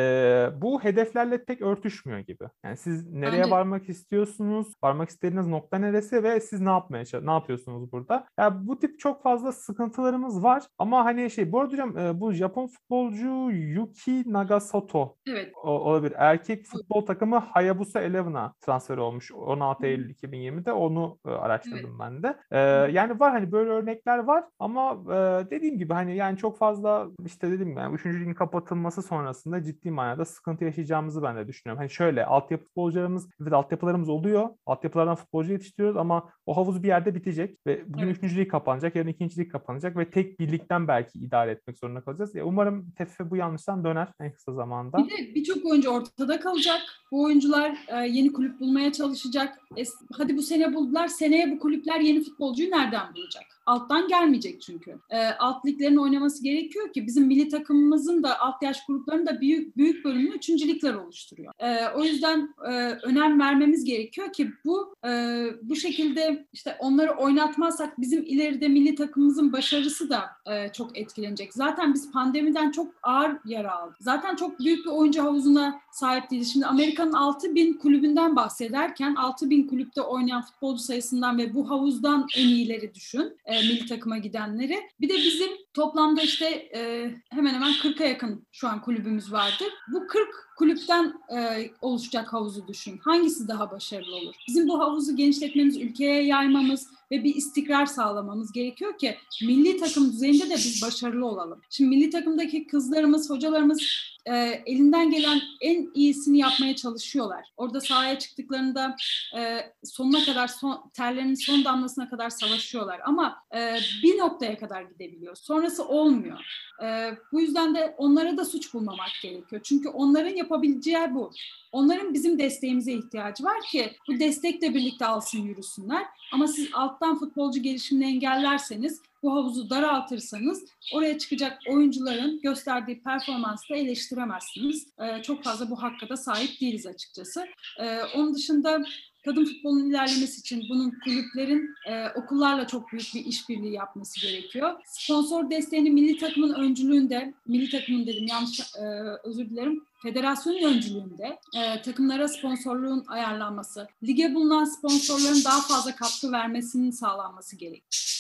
[0.57, 2.45] bu hedeflerle pek örtüşmüyor gibi.
[2.65, 4.75] Yani siz nereye Bence- varmak istiyorsunuz?
[4.83, 8.27] Varmak istediğiniz nokta neresi ve siz ne yapmaya ne yapıyorsunuz burada?
[8.39, 12.33] Ya bu tip çok fazla sıkıntılarımız var ama hani şey bu arada hocam e, bu
[12.33, 15.53] Japon futbolcu Yuki Nagasato Evet.
[15.63, 16.15] o- olabilir.
[16.17, 20.73] Erkek futbol takımı Hayabusa Eleven'a transfer olmuş 16 Eylül 2020'de.
[20.73, 22.37] Onu e, araştırdım ben de.
[22.51, 22.59] E,
[22.93, 27.51] yani var hani böyle örnekler var ama e, dediğim gibi hani yani çok fazla işte
[27.51, 28.07] dedim yani 3.
[28.07, 31.79] ligin kapatılması sonrasında ciddi manada sıkıntı yaşayacağımızı ben de düşünüyorum.
[31.79, 34.49] Hani şöyle altyapı futbolcularımız evet altyapılarımız oluyor.
[34.67, 38.25] Altyapılardan futbolcu yetiştiriyoruz ama o havuz bir yerde bitecek ve bugün Evet.
[38.25, 38.37] 3.
[38.37, 39.39] lig kapanacak, yarın 2.
[39.41, 42.35] lig kapanacak ve tek bir ligden belki idare etmek zorunda kalacağız.
[42.35, 44.99] Ya umarım TFF bu yanlıştan döner en kısa zamanda.
[44.99, 46.81] Bir de birçok oyuncu ortada kalacak.
[47.13, 49.59] Bu oyuncular e, yeni kulüp bulmaya çalışacak.
[49.77, 51.09] Es- hadi bu sene buldular.
[51.09, 53.45] Seneye bu kulüpler yeni futbolcuyu nereden bulacak?
[53.67, 54.99] Alttan gelmeyecek çünkü.
[55.11, 59.77] E, alt liglerin oynaması gerekiyor ki bizim milli takımımızın da alt yaş gruplarının da büyük
[59.77, 61.53] büyük bölümünü üçüncü ligler oluşturuyor.
[61.59, 62.71] E, o yüzden e,
[63.03, 69.53] önem vermemiz gerekiyor ki bu e, bu şekilde işte onları oynatmazsak bizim ileride milli takımımızın
[69.53, 70.23] başarısı da
[70.53, 71.55] e, çok etkilenecek.
[71.55, 73.97] Zaten biz pandemiden çok ağır yara aldık.
[74.01, 76.53] Zaten çok büyük bir oyuncu havuzuna sahip değiliz.
[76.53, 82.95] Şimdi Amerika'nın 6000 kulübünden bahsederken 6000 kulüpte oynayan futbolcu sayısından ve bu havuzdan en iyileri
[82.95, 83.37] düşün.
[83.45, 84.79] E, milli takıma gidenleri.
[85.01, 89.69] Bir de bizim Toplamda işte e, hemen hemen 40'a yakın şu an kulübümüz vardır.
[89.93, 92.99] Bu 40 kulüpten e, oluşacak havuzu düşün.
[92.99, 94.35] Hangisi daha başarılı olur?
[94.49, 100.51] Bizim bu havuzu genişletmemiz, ülkeye yaymamız ve bir istikrar sağlamamız gerekiyor ki milli takım düzeyinde
[100.51, 101.61] de biz başarılı olalım.
[101.71, 103.83] Şimdi milli takımdaki kızlarımız, hocalarımız
[104.27, 107.49] e, elinden gelen en iyisini yapmaya çalışıyorlar.
[107.57, 108.97] Orada sahaya çıktıklarında
[109.37, 113.01] e, sonuna kadar, son, terlerinin son damlasına kadar savaşıyorlar.
[113.05, 115.37] Ama e, bir noktaya kadar gidebiliyor.
[115.37, 116.39] Sonrası olmuyor.
[116.83, 119.63] E, bu yüzden de onlara da suç bulmamak gerekiyor.
[119.65, 121.33] Çünkü onların yapabileceği bu.
[121.73, 126.07] Onların bizim desteğimize ihtiyacı var ki bu destekle birlikte alsın yürüsünler.
[126.33, 133.77] Ama siz alttan futbolcu gelişimini engellerseniz bu havuzu daraltırsanız oraya çıkacak oyuncuların gösterdiği performansı da
[133.77, 134.87] eleştiremezsiniz.
[135.01, 137.47] Ee, çok fazla bu hakka da sahip değiliz açıkçası.
[137.81, 138.85] Ee, onun dışında
[139.25, 144.81] kadın futbolunun ilerlemesi için bunun kulüplerin e, okullarla çok büyük bir işbirliği yapması gerekiyor.
[144.87, 148.85] Sponsor desteğini milli takımın öncülüğünde, milli takımın dedim yanlış e,
[149.25, 156.91] özür dilerim, federasyonun öncülüğünde e, takımlara sponsorluğun ayarlanması, lige bulunan sponsorların daha fazla katkı vermesinin
[156.91, 158.13] sağlanması gerekiyor.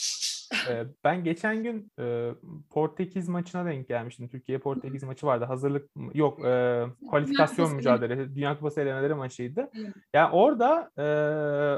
[1.05, 1.93] Ben geçen gün
[2.71, 4.29] Portekiz maçına denk gelmiştim.
[4.29, 5.45] Türkiye Portekiz maçı vardı.
[5.45, 6.41] Hazırlık yok
[7.11, 8.35] kualifikasyon mücadelesi.
[8.35, 9.61] Dünya Kupası elemeleri maçıydı.
[9.61, 9.71] Ya
[10.15, 10.91] yani orada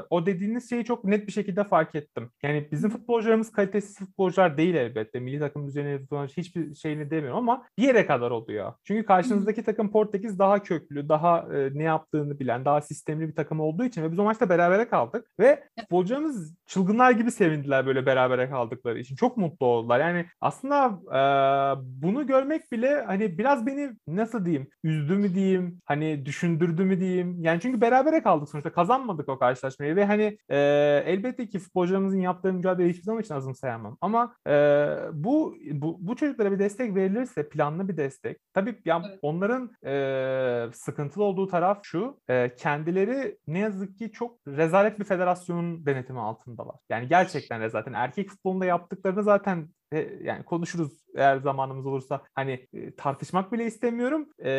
[0.09, 2.29] o dediğiniz şeyi çok net bir şekilde fark ettim.
[2.43, 5.19] Yani bizim futbolcularımız kalitesiz futbolcular değil elbette.
[5.19, 5.99] Milli takım düzenine
[6.37, 8.73] hiçbir şeyini demiyorum ama bir yere kadar oluyor.
[8.83, 13.83] Çünkü karşınızdaki takım Portekiz daha köklü, daha ne yaptığını bilen, daha sistemli bir takım olduğu
[13.83, 18.64] için ve biz o maçta berabere kaldık ve futbolcularımız çılgınlar gibi sevindiler böyle berabere kaldık
[18.65, 19.99] aldıkları için çok mutlu oldular.
[19.99, 21.21] Yani aslında e,
[21.85, 27.43] bunu görmek bile hani biraz beni nasıl diyeyim üzdü mü diyeyim hani düşündürdü mü diyeyim.
[27.43, 30.57] Yani çünkü berabere kaldık sonuçta kazanmadık o karşılaşmayı ve hani e,
[31.05, 33.97] elbette ki futbolcularımızın yaptığı mücadele hiçbir zaman için azımsayamam.
[34.01, 34.51] Ama e,
[35.13, 38.37] bu, bu bu çocuklara bir destek verilirse planlı bir destek.
[38.53, 39.19] Tabii ya evet.
[39.21, 42.19] onların e, sıkıntılı olduğu taraf şu.
[42.29, 46.75] E, kendileri ne yazık ki çok rezalet bir federasyonun denetimi altındalar.
[46.89, 47.87] Yani gerçekten rezalet.
[47.93, 49.69] Erkek futbolunda yaptıklarını zaten
[50.23, 54.29] yani konuşuruz eğer zamanımız olursa hani e, tartışmak bile istemiyorum.
[54.43, 54.51] E,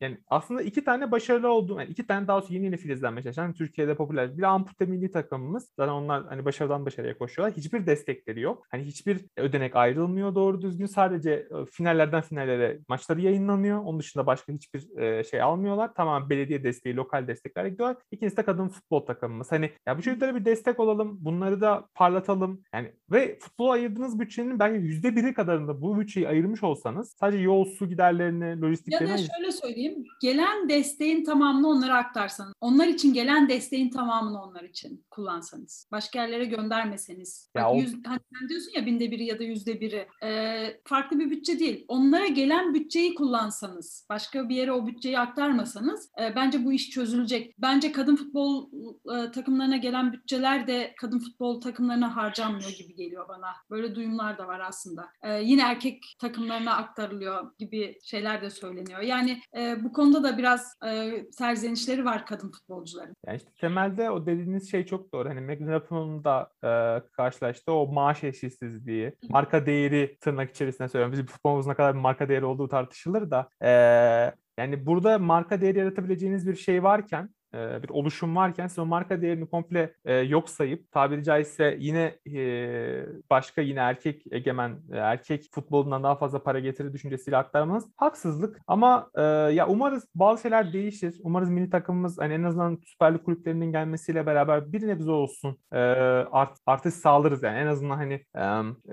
[0.00, 1.76] yani aslında iki tane başarılı oldu.
[1.78, 4.38] Yani iki tane daha yeni yeni filizlenmeye çalışan Türkiye'de popüler.
[4.38, 5.72] Bir ampute milli takımımız.
[5.76, 7.56] Zaten onlar hani başarıdan başarıya koşuyorlar.
[7.56, 8.66] Hiçbir destekleri yok.
[8.70, 10.86] Hani hiçbir ödenek ayrılmıyor doğru düzgün.
[10.86, 13.78] Sadece e, finallerden finallere maçları yayınlanıyor.
[13.78, 15.94] Onun dışında başka hiçbir e, şey almıyorlar.
[15.94, 17.96] Tamam belediye desteği, lokal destekler gidiyorlar.
[18.10, 19.52] İkincisi de kadın futbol takımımız.
[19.52, 21.18] Hani ya bu çocuklara bir destek olalım.
[21.20, 22.62] Bunları da parlatalım.
[22.74, 27.64] Yani ve futbol ayırdığınız bütçenin belki yüzde biri kadarında bu bütçeyi ayırmış olsanız sadece yol,
[27.64, 29.10] su giderlerini, lojistiklerini...
[29.10, 30.04] Ya da şöyle söyleyeyim.
[30.20, 32.54] Gelen desteğin tamamını onlara aktarsanız.
[32.60, 35.88] Onlar için gelen desteğin tamamını onlar için kullansanız.
[35.92, 37.50] Başka yerlere göndermeseniz.
[37.56, 37.76] Ya Bak, o...
[37.76, 40.06] yüz, hani sen diyorsun ya binde biri ya da yüzde biri.
[40.22, 41.84] E, farklı bir bütçe değil.
[41.88, 44.06] Onlara gelen bütçeyi kullansanız.
[44.10, 47.54] Başka bir yere o bütçeyi aktarmasanız e, bence bu iş çözülecek.
[47.58, 48.70] Bence kadın futbol
[49.16, 53.52] e, takımlarına gelen bütçeler de kadın futbol takımlarına harcanmıyor gibi geliyor bana.
[53.70, 55.08] Böyle duyumlar da var aslında.
[55.22, 59.00] E, yine erkek takımlarına aktarılıyor gibi şeyler de söyleniyor.
[59.00, 63.14] Yani e, bu konuda da biraz e, serzenişleri var kadın futbolcuların.
[63.26, 65.28] Yani işte temelde o dediğiniz şey çok doğru.
[65.28, 66.70] Hani Rapinoe'nun da e,
[67.12, 71.12] karşılaştığı o maaş eşitsizliği, marka değeri tırnak içerisinde söylüyorum.
[71.12, 73.70] Bizim futbolumuzun ne kadar bir marka değeri olduğu tartışılır da e,
[74.58, 79.46] yani burada marka değeri yaratabileceğiniz bir şey varken bir oluşum varken siz o marka değerini
[79.46, 86.02] komple e, yok sayıp tabiri caizse yine e, başka yine erkek egemen e, erkek futbolundan
[86.02, 88.60] daha fazla para getirir düşüncesiyle aktarmanız haksızlık.
[88.66, 91.14] Ama e, ya umarız bazı şeyler değişir.
[91.22, 95.78] Umarız milli takımımız hani en azından Süper Lig kulüplerinin gelmesiyle beraber bir nebze olsun e,
[95.78, 98.14] art, artış sağlarız yani en azından hani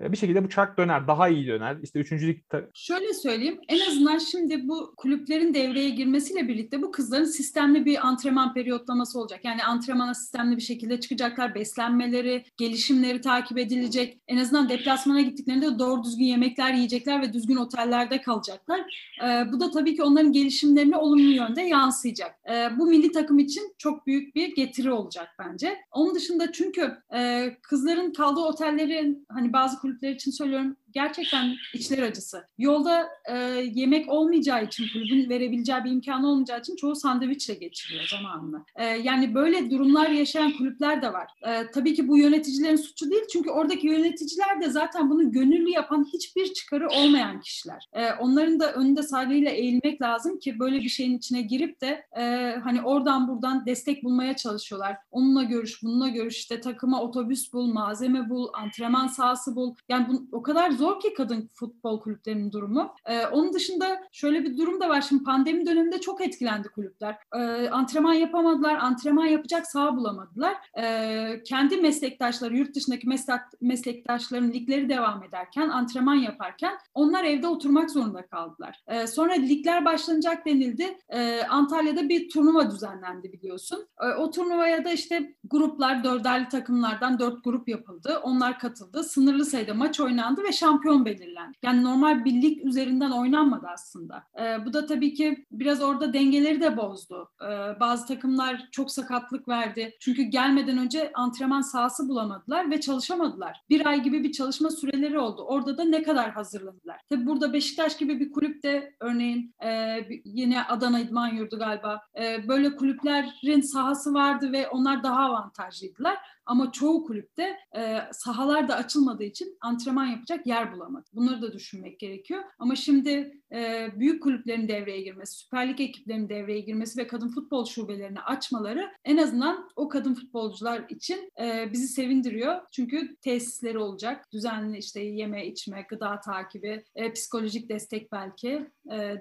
[0.02, 1.78] e, bir şekilde bu çark döner daha iyi döner.
[1.84, 2.43] İşte üçüncülük
[2.74, 8.49] Şöyle söyleyeyim en azından şimdi bu kulüplerin devreye girmesiyle birlikte bu kızların sistemli bir antrenman
[8.50, 9.40] antrenman periyotlaması olacak.
[9.44, 11.56] Yani antrenmana sistemli bir şekilde çıkacaklar.
[11.56, 14.22] Beslenmeleri, gelişimleri takip edilecek.
[14.28, 18.82] En azından deplasmana gittiklerinde doğru düzgün yemekler yiyecekler ve düzgün otellerde kalacaklar.
[19.24, 22.36] Ee, bu da tabii ki onların gelişimlerine olumlu yönde yansıyacak.
[22.50, 25.78] Ee, bu milli takım için çok büyük bir getiri olacak bence.
[25.92, 32.47] Onun dışında çünkü e, kızların kaldığı otellerin hani bazı kulüpler için söylüyorum gerçekten içler acısı.
[32.58, 33.36] Yolda e,
[33.73, 38.65] yemek olmayacağı için, kulübün verebileceği bir imkan olmayacağı için çoğu sandviçle geçiriyor zamanını.
[38.75, 41.28] E, yani böyle durumlar yaşayan kulüpler de var.
[41.47, 46.08] E, tabii ki bu yöneticilerin suçu değil çünkü oradaki yöneticiler de zaten bunu gönüllü yapan
[46.13, 47.89] hiçbir çıkarı olmayan kişiler.
[47.93, 52.56] E, onların da önünde saygıyla eğilmek lazım ki böyle bir şeyin içine girip de e,
[52.63, 54.97] hani oradan buradan destek bulmaya çalışıyorlar.
[55.12, 59.75] Onunla görüş, bununla görüş, işte takıma otobüs bul, malzeme bul, antrenman sahası bul.
[59.89, 62.94] Yani bu, o kadar zor ki kadın futbol kulüplerinin durumu.
[63.06, 65.02] E, onun dışında şöyle bir durum da var.
[65.02, 67.18] Şimdi pandemi döneminde çok etkilendi kulüpler.
[67.36, 70.56] E, antrenman yapamadılar, antrenman yapacak saha bulamadılar.
[70.78, 77.92] E, kendi meslektaşları, yurt dışındaki meslek, meslektaşların ligleri devam ederken, antrenman yaparken onlar evde oturmak
[77.92, 78.84] zorunda kaldılar.
[78.88, 80.98] E, sonra ligler başlanacak denildi.
[81.10, 83.88] E, Antalya'da bir turnuva düzenlendi biliyorsun.
[84.02, 88.20] E, o turnuvaya da işte gruplar, dörderli takımlardan dört grup yapıldı.
[88.24, 89.04] Onlar katıldı.
[89.04, 91.58] Sınırlı sayıda maç oynandı ve şampiyon belirlendi.
[91.63, 94.23] Yani normal bir lig üzerinden oynanmadı aslında.
[94.41, 97.29] E, bu da tabii ki biraz orada dengeleri de bozdu.
[97.41, 99.97] E, bazı takımlar çok sakatlık verdi.
[99.99, 103.61] Çünkü gelmeden önce antrenman sahası bulamadılar ve çalışamadılar.
[103.70, 105.41] Bir ay gibi bir çalışma süreleri oldu.
[105.41, 107.01] Orada da ne kadar hazırlandılar.
[107.09, 112.47] Tabii burada Beşiktaş gibi bir kulüp de örneğin e, yine Adana İdman Yurdu galiba e,
[112.47, 116.17] böyle kulüplerin sahası vardı ve onlar daha avantajlıydılar.
[116.50, 121.06] Ama çoğu kulüpte e, sahalar da açılmadığı için antrenman yapacak yer bulamadı.
[121.14, 122.43] Bunları da düşünmek gerekiyor.
[122.60, 127.66] Ama şimdi e, büyük kulüplerin devreye girmesi, Süper Lig ekiplerinin devreye girmesi ve kadın futbol
[127.66, 132.62] şubelerini açmaları en azından o kadın futbolcular için e, bizi sevindiriyor.
[132.72, 134.26] Çünkü tesisleri olacak.
[134.34, 138.70] Düzenli işte yeme, içme, gıda takibi, e, psikolojik destek belki,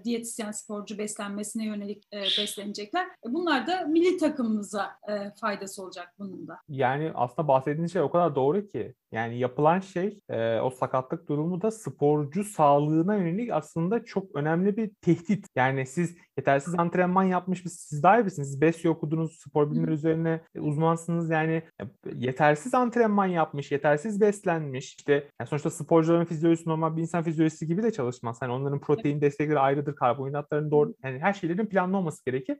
[0.05, 3.07] diyetisyen sporcu beslenmesine yönelik beslenecekler.
[3.27, 4.91] Bunlar da milli takımımıza
[5.41, 6.59] faydası olacak bunun da.
[6.69, 8.95] Yani aslında bahsettiğiniz şey o kadar doğru ki.
[9.13, 14.91] Yani yapılan şey e, o sakatlık durumu da sporcu sağlığına yönelik aslında çok önemli bir
[15.01, 15.47] tehdit.
[15.57, 18.49] Yani siz yetersiz antrenman yapmış bir siz daha iyi misiniz?
[18.49, 21.31] Siz BESYO okudunuz, spor bilimleri üzerine uzmansınız.
[21.31, 21.63] Yani
[22.15, 24.95] yetersiz antrenman yapmış, yetersiz beslenmiş.
[24.95, 28.37] İşte yani sonuçta sporcuların fizyolojisi normal bir insan fizyolojisi gibi de çalışmaz.
[28.41, 32.59] Hani onların protein destekleri ayrıdır, karbonhidratların doğru yani her şeylerin planlı olması gerekir.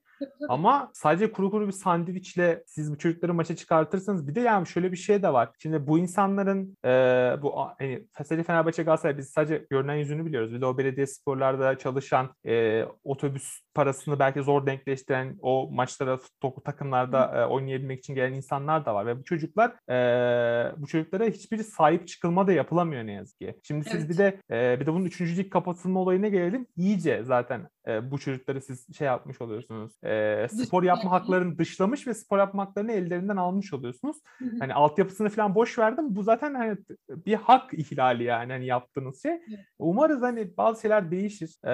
[0.49, 4.93] Ama sadece kuru kuru bir sandviçle siz bu çocukları maça çıkartırsanız bir de yani şöyle
[4.93, 5.51] bir şey de var.
[5.59, 5.99] Şimdi bu
[6.39, 10.53] insanların e, bu hani sadece Fenerbahçe Galatasaray biz sadece görünen yüzünü biliyoruz.
[10.53, 16.19] Bir de o belediye sporlarda çalışan e, otobüs parasını belki zor denkleştiren o maçlara
[16.65, 21.59] takımlarda e, oynayabilmek için gelen insanlar da var ve bu çocuklar e, bu çocuklara hiçbir
[21.59, 23.55] sahip çıkılma da yapılamıyor ne yazık ki.
[23.63, 24.11] Şimdi siz evet.
[24.11, 26.67] bir de e, bir de bunun üçüncü lig kapatılma olayına gelelim.
[26.77, 29.93] İyice zaten e, bu çocukları siz şey yapmış oluyorsunuz.
[30.05, 34.17] E, spor yapma haklarını dışlamış ve spor yapma haklarını ellerinden almış oluyorsunuz.
[34.59, 36.17] Hani altyapısını falan boş verdim.
[36.17, 36.79] Bu zaten hani
[37.09, 39.41] bir hak ihlali yani hani yaptığınız şey.
[39.79, 41.57] Umarız hani bazı şeyler değişir.
[41.65, 41.73] E,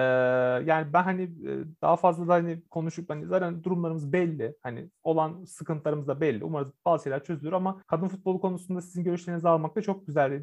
[0.65, 1.31] yani ben hani
[1.81, 4.55] daha fazla da hani konuşup hani zaten durumlarımız belli.
[4.63, 6.43] Hani olan sıkıntılarımız da belli.
[6.43, 10.41] Umarız bazı şeyler çözülür ama kadın futbolu konusunda sizin görüşlerinizi almak da çok güzel.